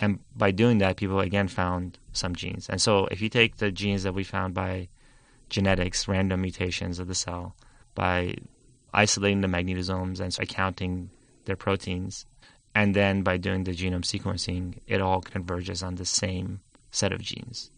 And 0.00 0.18
by 0.36 0.50
doing 0.50 0.78
that, 0.78 0.96
people 0.96 1.20
again 1.20 1.48
found 1.48 1.98
some 2.12 2.34
genes. 2.34 2.68
And 2.68 2.80
so 2.80 3.06
if 3.12 3.20
you 3.20 3.28
take 3.28 3.58
the 3.58 3.70
genes 3.70 4.02
that 4.02 4.14
we 4.14 4.24
found 4.24 4.54
by 4.54 4.88
genetics, 5.50 6.08
random 6.08 6.40
mutations 6.40 6.98
of 6.98 7.06
the 7.06 7.14
cell, 7.14 7.54
by 7.94 8.34
isolating 8.92 9.40
the 9.40 9.48
magnetosomes 9.48 10.18
and 10.18 10.36
accounting 10.40 11.10
their 11.44 11.56
proteins, 11.56 12.26
and 12.74 12.96
then 12.96 13.22
by 13.22 13.36
doing 13.36 13.62
the 13.64 13.72
genome 13.72 14.02
sequencing, 14.02 14.78
it 14.88 15.00
all 15.00 15.20
converges 15.20 15.82
on 15.82 15.94
the 15.94 16.04
same 16.04 16.60
set 16.90 17.12
of 17.12 17.20
genes. 17.20 17.70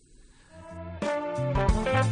This 1.96 2.04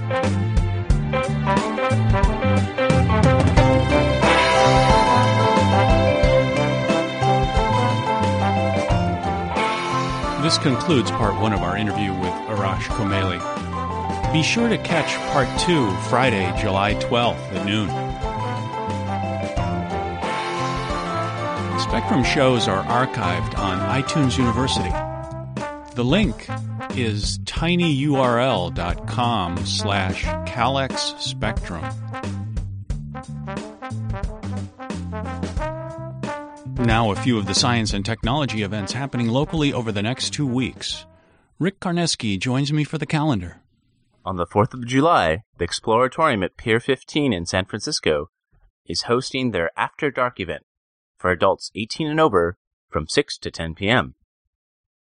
concludes 10.57 11.11
part 11.11 11.39
one 11.39 11.53
of 11.53 11.61
our 11.61 11.77
interview 11.77 12.15
with 12.15 12.33
Arash 12.49 12.85
Komeili. 12.85 13.39
Be 14.33 14.43
sure 14.43 14.71
to 14.71 14.79
catch 14.79 15.17
part 15.35 15.49
two 15.61 15.91
Friday, 16.09 16.51
July 16.59 16.95
12th 16.95 17.53
at 17.53 17.67
noon. 17.67 17.91
Spectrum 21.79 22.25
shows 22.25 22.69
are 22.69 22.83
archived 22.85 23.59
on 23.59 24.03
iTunes 24.03 24.39
University. 24.39 24.89
The 25.95 26.05
link 26.05 26.49
is 26.97 27.39
tinyurl.com 27.41 28.77
slash 29.67 30.25
calyx 30.47 31.15
spectrum. 31.19 31.85
Now, 36.79 37.11
a 37.13 37.17
few 37.17 37.39
of 37.39 37.47
the 37.47 37.55
science 37.55 37.93
and 37.93 38.05
technology 38.05 38.63
events 38.63 38.93
happening 38.93 39.29
locally 39.29 39.73
over 39.73 39.91
the 39.91 40.03
next 40.03 40.31
two 40.31 40.47
weeks. 40.47 41.07
Rick 41.59 41.81
Karnesky 41.81 42.39
joins 42.39 42.73
me 42.73 42.85
for 42.85 42.99
the 42.99 43.07
calendar. 43.07 43.63
On 44.25 44.37
the 44.37 44.47
4th 44.47 44.75
of 44.75 44.87
July, 44.87 45.43
the 45.59 45.67
Exploratorium 45.67 46.45
at 46.45 46.57
Pier 46.57 46.81
15 46.81 47.33
in 47.33 47.47
San 47.47 47.65
Francisco 47.65 48.31
is 48.87 49.03
hosting 49.03 49.51
their 49.51 49.71
After 49.77 50.11
Dark 50.11 50.41
event 50.41 50.65
for 51.17 51.31
adults 51.31 51.71
18 51.75 52.07
and 52.07 52.21
over 52.21 52.57
from 52.91 53.09
6 53.09 53.39
to 53.39 53.51
10 53.51 53.75
p.m. 53.75 54.15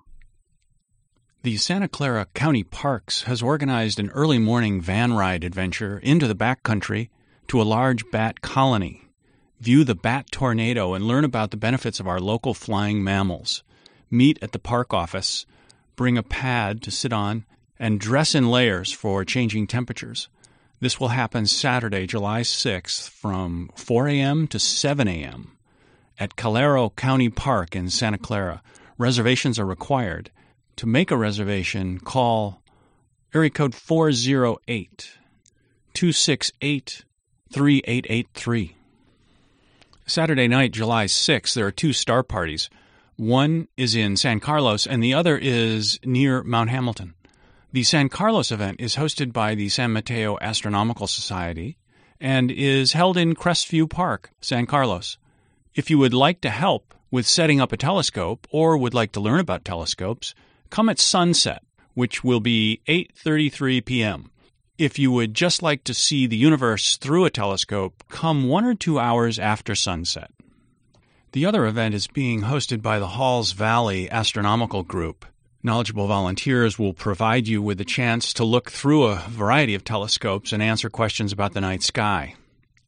The 1.44 1.58
Santa 1.58 1.88
Clara 1.88 2.28
County 2.34 2.64
Parks 2.64 3.24
has 3.24 3.42
organized 3.42 4.00
an 4.00 4.10
early 4.10 4.40
morning 4.40 4.82
van 4.82 5.14
ride 5.14 5.44
adventure 5.44 6.00
into 6.00 6.28
the 6.28 6.36
backcountry 6.36 7.10
to 7.48 7.62
a 7.62 7.64
large 7.64 8.10
bat 8.12 8.42
colony. 8.42 9.05
View 9.66 9.84
the 9.84 9.96
bat 9.96 10.30
tornado 10.32 10.94
and 10.94 11.08
learn 11.08 11.24
about 11.24 11.50
the 11.50 11.58
benefits 11.58 12.00
of 12.00 12.08
our 12.08 12.20
local 12.20 12.54
flying 12.54 13.04
mammals. 13.04 13.64
Meet 14.12 14.38
at 14.44 14.52
the 14.52 14.60
park 14.60 14.94
office, 14.94 15.48
bring 15.96 16.20
a 16.20 16.22
pad 16.22 16.84
to 16.84 16.92
sit 16.92 17.12
on, 17.12 17.46
and 17.80 18.00
dress 18.00 18.36
in 18.36 18.52
layers 18.52 18.92
for 18.92 19.26
changing 19.26 19.66
temperatures. 19.66 20.30
This 20.82 21.00
will 21.00 21.08
happen 21.08 21.48
Saturday, 21.48 22.06
July 22.06 22.42
6th 22.42 23.10
from 23.10 23.72
4 23.74 24.08
a.m. 24.10 24.48
to 24.50 24.60
7 24.60 25.08
a.m. 25.08 25.58
at 26.20 26.36
Calero 26.36 26.96
County 26.96 27.30
Park 27.30 27.76
in 27.76 27.90
Santa 27.90 28.20
Clara. 28.20 28.62
Reservations 29.00 29.58
are 29.58 29.66
required. 29.66 30.30
To 30.76 30.86
make 30.86 31.10
a 31.10 31.18
reservation, 31.18 32.00
call 32.00 32.62
area 33.34 33.50
code 33.50 33.74
408 33.74 35.18
268 35.96 37.04
3883. 37.52 38.76
Saturday 40.08 40.48
night, 40.48 40.72
July 40.72 41.06
6th, 41.06 41.56
there 41.56 41.66
are 41.66 41.72
two 41.72 41.92
star 41.92 42.22
parties. 42.22 42.70
One 43.16 43.68
is 43.76 43.96
in 43.96 44.18
San 44.18 44.40
Carlos, 44.40 44.86
and 44.86 45.04
the 45.04 45.16
other 45.16 45.36
is 45.36 46.00
near 46.06 46.44
Mount 46.44 46.70
Hamilton. 46.70 47.16
The 47.72 47.82
San 47.82 48.10
Carlos 48.10 48.52
event 48.52 48.80
is 48.80 48.98
hosted 48.98 49.34
by 49.34 49.56
the 49.56 49.68
San 49.68 49.94
Mateo 49.94 50.38
Astronomical 50.40 51.08
Society 51.08 51.80
and 52.22 52.52
is 52.52 52.94
held 52.94 53.18
in 53.18 53.34
Crestview 53.34 53.90
Park, 53.90 54.30
San 54.42 54.68
Carlos. 54.68 55.18
If 55.74 55.90
you 55.90 55.98
would 55.98 56.14
like 56.14 56.40
to 56.42 56.52
help 56.52 56.94
with 57.10 57.26
setting 57.26 57.60
up 57.60 57.72
a 57.72 57.78
telescope 57.78 58.46
or 58.52 58.78
would 58.78 58.94
like 58.94 59.12
to 59.14 59.20
learn 59.20 59.40
about 59.40 59.66
telescopes, 59.66 60.36
come 60.70 60.88
at 60.88 61.00
sunset, 61.00 61.64
which 61.96 62.24
will 62.24 62.40
be 62.40 62.80
8:33 62.88 63.84
p.m. 63.84 64.30
If 64.78 65.00
you 65.00 65.10
would 65.14 65.34
just 65.34 65.64
like 65.64 65.86
to 65.86 65.94
see 65.94 66.28
the 66.28 66.36
universe 66.36 66.98
through 66.98 67.24
a 67.24 67.30
telescope, 67.30 68.04
come 68.10 68.50
1 68.50 68.66
or 68.66 68.76
2 68.76 69.00
hours 69.00 69.40
after 69.40 69.74
sunset. 69.74 70.32
The 71.32 71.46
other 71.46 71.66
event 71.66 71.96
is 71.96 72.08
being 72.08 72.42
hosted 72.42 72.82
by 72.82 73.00
the 73.00 73.08
Halls 73.08 73.54
Valley 73.54 74.12
Astronomical 74.12 74.84
Group. 74.84 75.26
Knowledgeable 75.64 76.08
volunteers 76.08 76.78
will 76.78 76.94
provide 76.94 77.48
you 77.48 77.62
with 77.62 77.80
a 77.80 77.86
chance 77.86 78.34
to 78.34 78.44
look 78.44 78.70
through 78.70 79.06
a 79.06 79.24
variety 79.30 79.76
of 79.76 79.86
telescopes 79.86 80.52
and 80.52 80.62
answer 80.62 80.90
questions 80.90 81.32
about 81.32 81.54
the 81.54 81.62
night 81.62 81.82
sky. 81.82 82.36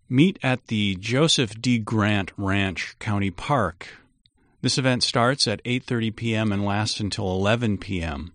Meet 0.09 0.39
at 0.43 0.67
the 0.67 0.95
Joseph 0.95 1.61
D. 1.61 1.79
Grant 1.79 2.33
Ranch 2.35 2.97
County 2.99 3.31
Park. 3.31 3.87
This 4.61 4.77
event 4.77 5.03
starts 5.03 5.47
at 5.47 5.63
8:30 5.63 6.13
p.m. 6.17 6.51
and 6.51 6.65
lasts 6.65 6.99
until 6.99 7.31
11 7.31 7.77
p.m. 7.77 8.33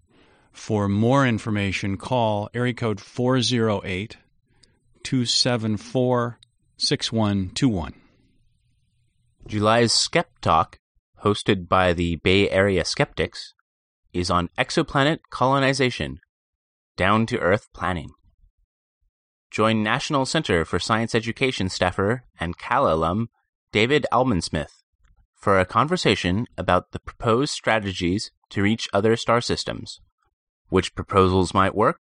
For 0.52 0.88
more 0.88 1.26
information, 1.26 1.96
call 1.96 2.48
area 2.54 2.74
code 2.74 3.00
408 3.00 4.16
274 5.02 6.38
6121. 6.76 7.94
July's 9.46 9.92
Skep 9.92 10.38
Talk, 10.40 10.78
hosted 11.24 11.68
by 11.68 11.92
the 11.92 12.16
Bay 12.16 12.48
Area 12.48 12.84
Skeptics, 12.84 13.54
is 14.12 14.30
on 14.30 14.50
exoplanet 14.58 15.18
colonization, 15.30 16.20
down 16.96 17.26
to 17.26 17.38
Earth 17.38 17.68
planning. 17.72 18.10
Join 19.50 19.82
National 19.82 20.24
Center 20.24 20.64
for 20.64 20.78
Science 20.78 21.14
Education 21.14 21.68
staffer 21.68 22.24
and 22.38 22.58
Cal 22.58 22.92
alum 22.92 23.28
David 23.72 24.06
Almandsmith 24.12 24.82
for 25.34 25.58
a 25.58 25.66
conversation 25.66 26.46
about 26.56 26.92
the 26.92 27.00
proposed 27.00 27.52
strategies 27.52 28.30
to 28.50 28.62
reach 28.62 28.88
other 28.92 29.16
star 29.16 29.40
systems, 29.40 30.00
which 30.72 30.94
proposals 30.94 31.52
might 31.52 31.74
work, 31.74 32.00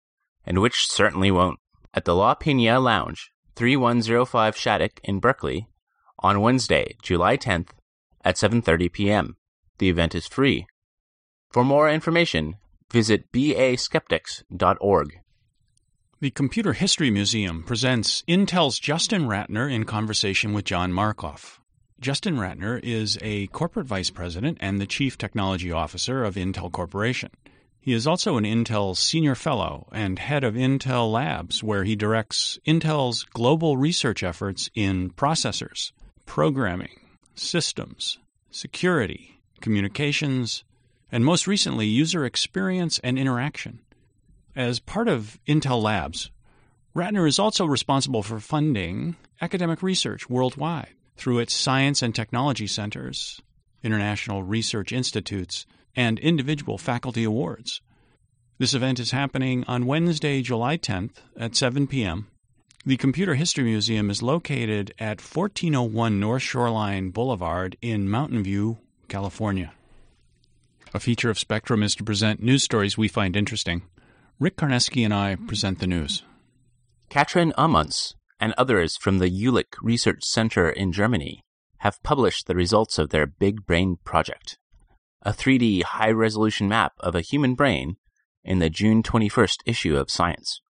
and 0.43 0.59
which 0.59 0.87
certainly 0.89 1.29
won't. 1.29 1.59
At 1.93 2.05
the 2.05 2.15
La 2.15 2.33
Peña 2.33 2.81
Lounge, 2.81 3.31
3105 3.55 4.57
Shattuck 4.57 4.99
in 5.03 5.19
Berkeley, 5.19 5.67
on 6.19 6.41
Wednesday, 6.41 6.95
July 7.03 7.37
10th 7.37 7.69
at 8.23 8.37
7:30 8.37 8.91
p.m. 8.91 9.37
The 9.77 9.89
event 9.89 10.15
is 10.15 10.25
free. 10.25 10.65
For 11.51 11.63
more 11.63 11.87
information, 11.87 12.55
visit 12.91 13.31
baskeptics.org. 13.31 15.19
The 16.19 16.31
Computer 16.31 16.73
History 16.73 17.11
Museum 17.11 17.61
presents 17.61 18.23
Intel's 18.27 18.79
Justin 18.79 19.27
Rattner 19.27 19.71
in 19.71 19.83
conversation 19.83 20.53
with 20.53 20.65
John 20.65 20.91
Markoff. 20.91 21.59
Justin 21.99 22.37
Rattner 22.37 22.79
is 22.83 23.19
a 23.21 23.45
corporate 23.47 23.85
vice 23.85 24.09
president 24.09 24.57
and 24.59 24.81
the 24.81 24.87
chief 24.87 25.19
technology 25.19 25.71
officer 25.71 26.23
of 26.23 26.33
Intel 26.33 26.71
Corporation. 26.71 27.29
He 27.85 27.93
is 27.93 28.07
also 28.07 28.37
an 28.37 28.45
Intel 28.45 28.97
senior 28.97 29.35
fellow 29.35 29.87
and 29.91 30.17
head 30.17 30.43
of 30.43 30.55
Intel 30.55 31.11
Labs, 31.11 31.63
where 31.63 31.83
he 31.83 31.95
directs 31.95 32.57
Intel's 32.65 33.21
global 33.25 33.77
research 33.77 34.23
efforts 34.23 34.71
in 34.73 35.11
processors, 35.11 35.91
programming, 36.25 36.99
systems, 37.35 38.17
security, 38.49 39.39
communications, 39.61 40.63
and 41.11 41.23
most 41.23 41.45
recently, 41.45 41.85
user 41.85 42.25
experience 42.25 42.97
and 43.03 43.19
interaction. 43.19 43.81
As 44.55 44.79
part 44.79 45.07
of 45.07 45.37
Intel 45.47 45.79
Labs, 45.79 46.31
Rattner 46.95 47.27
is 47.27 47.37
also 47.37 47.67
responsible 47.67 48.23
for 48.23 48.39
funding 48.39 49.15
academic 49.41 49.83
research 49.83 50.27
worldwide 50.27 50.95
through 51.17 51.37
its 51.37 51.53
science 51.53 52.01
and 52.01 52.15
technology 52.15 52.65
centers, 52.65 53.39
international 53.83 54.41
research 54.41 54.91
institutes, 54.91 55.67
and 55.95 56.19
individual 56.19 56.77
faculty 56.77 57.23
awards. 57.23 57.81
This 58.57 58.73
event 58.73 58.99
is 58.99 59.11
happening 59.11 59.63
on 59.67 59.85
Wednesday, 59.85 60.41
July 60.41 60.77
10th 60.77 61.17
at 61.37 61.55
7 61.55 61.87
p.m. 61.87 62.27
The 62.85 62.97
Computer 62.97 63.35
History 63.35 63.63
Museum 63.63 64.09
is 64.09 64.21
located 64.21 64.93
at 64.99 65.19
1401 65.19 66.19
North 66.19 66.43
Shoreline 66.43 67.09
Boulevard 67.09 67.77
in 67.81 68.09
Mountain 68.09 68.43
View, 68.43 68.77
California. 69.07 69.73
A 70.93 70.99
feature 70.99 71.29
of 71.29 71.39
Spectrum 71.39 71.83
is 71.83 71.95
to 71.95 72.03
present 72.03 72.41
news 72.41 72.63
stories 72.63 72.97
we 72.97 73.07
find 73.07 73.35
interesting. 73.35 73.81
Rick 74.39 74.57
Karnesky 74.57 75.03
and 75.03 75.13
I 75.13 75.35
present 75.35 75.79
the 75.79 75.87
news. 75.87 76.23
Katrin 77.09 77.53
Amunts 77.57 78.13
and 78.39 78.53
others 78.57 78.97
from 78.97 79.17
the 79.17 79.29
Jülich 79.29 79.73
Research 79.81 80.23
Center 80.23 80.69
in 80.69 80.91
Germany 80.91 81.41
have 81.79 82.03
published 82.03 82.47
the 82.47 82.55
results 82.55 82.97
of 82.97 83.09
their 83.09 83.25
Big 83.25 83.65
Brain 83.65 83.97
project, 84.03 84.57
a 85.25 85.33
3D 85.33 85.83
high 85.83 86.11
resolution 86.11 86.69
map 86.69 86.93
of 86.99 87.15
a 87.15 87.21
human 87.21 87.55
brain 87.55 87.97
in 88.43 88.59
the 88.59 88.69
June 88.69 89.01
21st 89.01 89.57
issue 89.65 89.97
of 89.97 90.11
Science. 90.11 90.61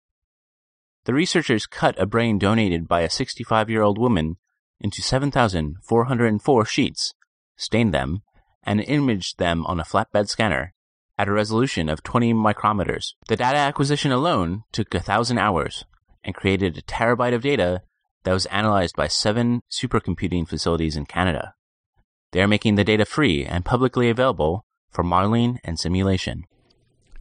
The 1.03 1.13
researchers 1.13 1.67
cut 1.67 1.99
a 1.99 2.05
brain 2.05 2.39
donated 2.39 2.87
by 2.87 3.01
a 3.01 3.09
65 3.09 3.69
year 3.69 3.83
old 3.83 3.99
woman 3.99 4.37
into 4.79 5.01
7,404 5.01 6.65
sheets, 6.65 7.13
stained 7.57 7.93
them, 7.93 8.21
and 8.63 8.81
imaged 8.81 9.37
them 9.37 9.65
on 9.67 9.79
a 9.79 9.83
flatbed 9.83 10.29
scanner 10.29 10.73
at 11.17 11.27
a 11.27 11.33
resolution 11.33 11.89
of 11.89 12.03
20 12.03 12.33
micrometers. 12.33 13.13
The 13.27 13.35
data 13.35 13.57
acquisition 13.57 14.11
alone 14.11 14.63
took 14.71 14.93
a 14.93 14.99
thousand 14.99 15.37
hours 15.37 15.85
and 16.23 16.33
created 16.33 16.77
a 16.77 16.81
terabyte 16.81 17.33
of 17.33 17.43
data 17.43 17.81
that 18.23 18.33
was 18.33 18.47
analyzed 18.47 18.95
by 18.95 19.07
seven 19.07 19.61
supercomputing 19.71 20.47
facilities 20.47 20.95
in 20.95 21.05
Canada. 21.05 21.53
They 22.35 22.41
are 22.41 22.49
making 22.49 22.75
the 22.75 22.83
data 22.83 23.05
free 23.05 23.45
and 23.45 23.63
publicly 23.63 24.09
available 24.09 24.65
for 24.91 25.03
modeling 25.03 25.61
and 25.63 25.79
simulation. 25.79 26.43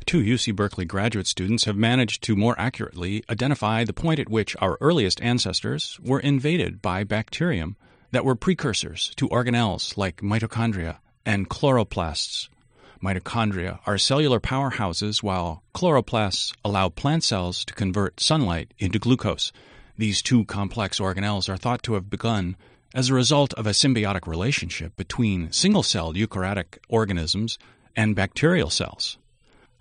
Two 0.07 0.21
UC 0.21 0.57
Berkeley 0.57 0.87
graduate 0.87 1.29
students 1.29 1.67
have 1.67 1.77
managed 1.77 2.21
to 2.25 2.35
more 2.35 2.59
accurately 2.59 3.23
identify 3.31 3.85
the 3.85 3.93
point 3.93 4.19
at 4.19 4.29
which 4.29 4.57
our 4.61 4.77
earliest 4.81 5.23
ancestors 5.23 6.01
were 6.03 6.19
invaded 6.19 6.83
by 6.83 7.05
bacterium 7.05 7.77
that 8.11 8.25
were 8.25 8.35
precursors 8.35 9.13
to 9.15 9.29
organelles 9.29 9.97
like 9.97 10.21
mitochondria 10.21 10.97
and 11.25 11.49
chloroplasts. 11.49 12.49
Mitochondria 13.01 13.79
are 13.87 13.97
cellular 13.99 14.41
powerhouses, 14.41 15.23
while 15.23 15.63
chloroplasts 15.77 16.53
allow 16.65 16.89
plant 16.89 17.23
cells 17.23 17.65
to 17.67 17.75
convert 17.75 18.19
sunlight 18.19 18.75
into 18.81 18.99
glucose. 18.99 19.53
These 19.97 20.23
two 20.23 20.45
complex 20.47 20.99
organelles 20.99 21.49
are 21.49 21.57
thought 21.57 21.85
to 21.85 21.95
have 21.95 22.11
begun 22.11 22.57
as 22.95 23.11
a 23.11 23.15
result 23.15 23.53
of 23.55 23.67
a 23.67 23.71
symbiotic 23.71 24.27
relationship 24.27 24.97
between 24.97 25.51
single 25.51 25.83
celled 25.83 26.17
eukaryotic 26.17 26.79
organisms 26.89 27.59
and 27.97 28.15
bacterial 28.15 28.71
cells. 28.71 29.19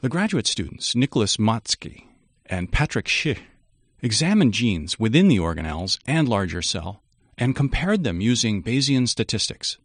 The 0.02 0.10
graduate 0.10 0.48
students, 0.48 0.96
Nicholas 0.96 1.38
Matzke 1.38 2.04
and 2.48 2.72
Patrick 2.72 3.06
Schick, 3.06 3.40
examined 4.02 4.54
genes 4.54 5.00
within 5.00 5.30
the 5.30 5.38
organelles 5.38 6.00
and 6.06 6.28
larger 6.28 6.62
cell 6.62 7.02
and 7.38 7.56
compared 7.56 8.04
them 8.04 8.20
using 8.20 8.62
Bayesian 8.62 9.08
statistics. 9.08 9.78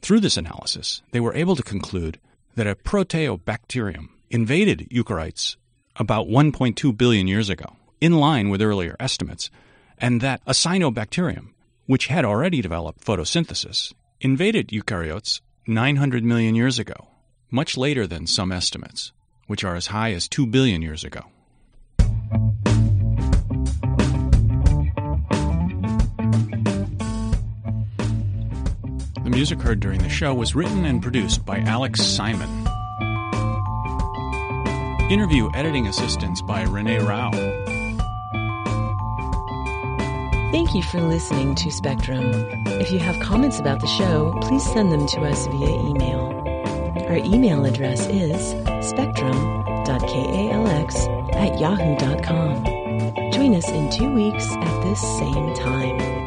Through 0.00 0.20
this 0.20 0.36
analysis, 0.36 1.02
they 1.12 1.20
were 1.20 1.34
able 1.34 1.54
to 1.54 1.62
conclude 1.62 2.18
that 2.56 2.66
a 2.66 2.74
proteobacterium 2.74 4.08
invaded 4.30 4.88
eukaryotes 4.90 5.56
about 5.96 6.26
1.2 6.26 6.96
billion 6.96 7.28
years 7.28 7.48
ago, 7.48 7.76
in 8.00 8.18
line 8.18 8.48
with 8.48 8.60
earlier 8.60 8.96
estimates, 8.98 9.50
and 9.98 10.20
that 10.20 10.40
a 10.46 10.52
cyanobacterium, 10.52 11.51
which 11.92 12.06
had 12.06 12.24
already 12.24 12.62
developed 12.62 13.04
photosynthesis, 13.04 13.92
invaded 14.18 14.68
eukaryotes 14.68 15.42
900 15.66 16.24
million 16.24 16.54
years 16.54 16.78
ago, 16.78 17.08
much 17.50 17.76
later 17.76 18.06
than 18.06 18.26
some 18.26 18.50
estimates, 18.50 19.12
which 19.46 19.62
are 19.62 19.76
as 19.76 19.88
high 19.88 20.10
as 20.14 20.26
2 20.26 20.46
billion 20.46 20.80
years 20.80 21.04
ago. 21.04 21.20
The 29.22 29.28
music 29.28 29.60
heard 29.60 29.80
during 29.80 30.00
the 30.00 30.08
show 30.08 30.32
was 30.32 30.54
written 30.54 30.86
and 30.86 31.02
produced 31.02 31.44
by 31.44 31.58
Alex 31.58 32.00
Simon. 32.00 32.48
Interview 35.10 35.50
editing 35.54 35.88
assistance 35.88 36.40
by 36.40 36.62
Renee 36.62 37.00
Rao. 37.00 37.51
Thank 40.52 40.74
you 40.74 40.82
for 40.82 41.00
listening 41.00 41.54
to 41.54 41.70
Spectrum. 41.70 42.30
If 42.66 42.92
you 42.92 42.98
have 42.98 43.18
comments 43.20 43.58
about 43.58 43.80
the 43.80 43.86
show, 43.86 44.38
please 44.42 44.62
send 44.62 44.92
them 44.92 45.06
to 45.06 45.22
us 45.22 45.46
via 45.46 45.88
email. 45.88 46.26
Our 47.08 47.16
email 47.16 47.64
address 47.64 48.06
is 48.06 48.50
spectrum.kalx 48.86 50.96
at 51.32 51.58
yahoo.com. 51.58 52.64
Join 53.32 53.54
us 53.54 53.70
in 53.70 53.90
two 53.90 54.12
weeks 54.12 54.52
at 54.52 54.82
this 54.82 55.00
same 55.00 55.54
time. 55.54 56.21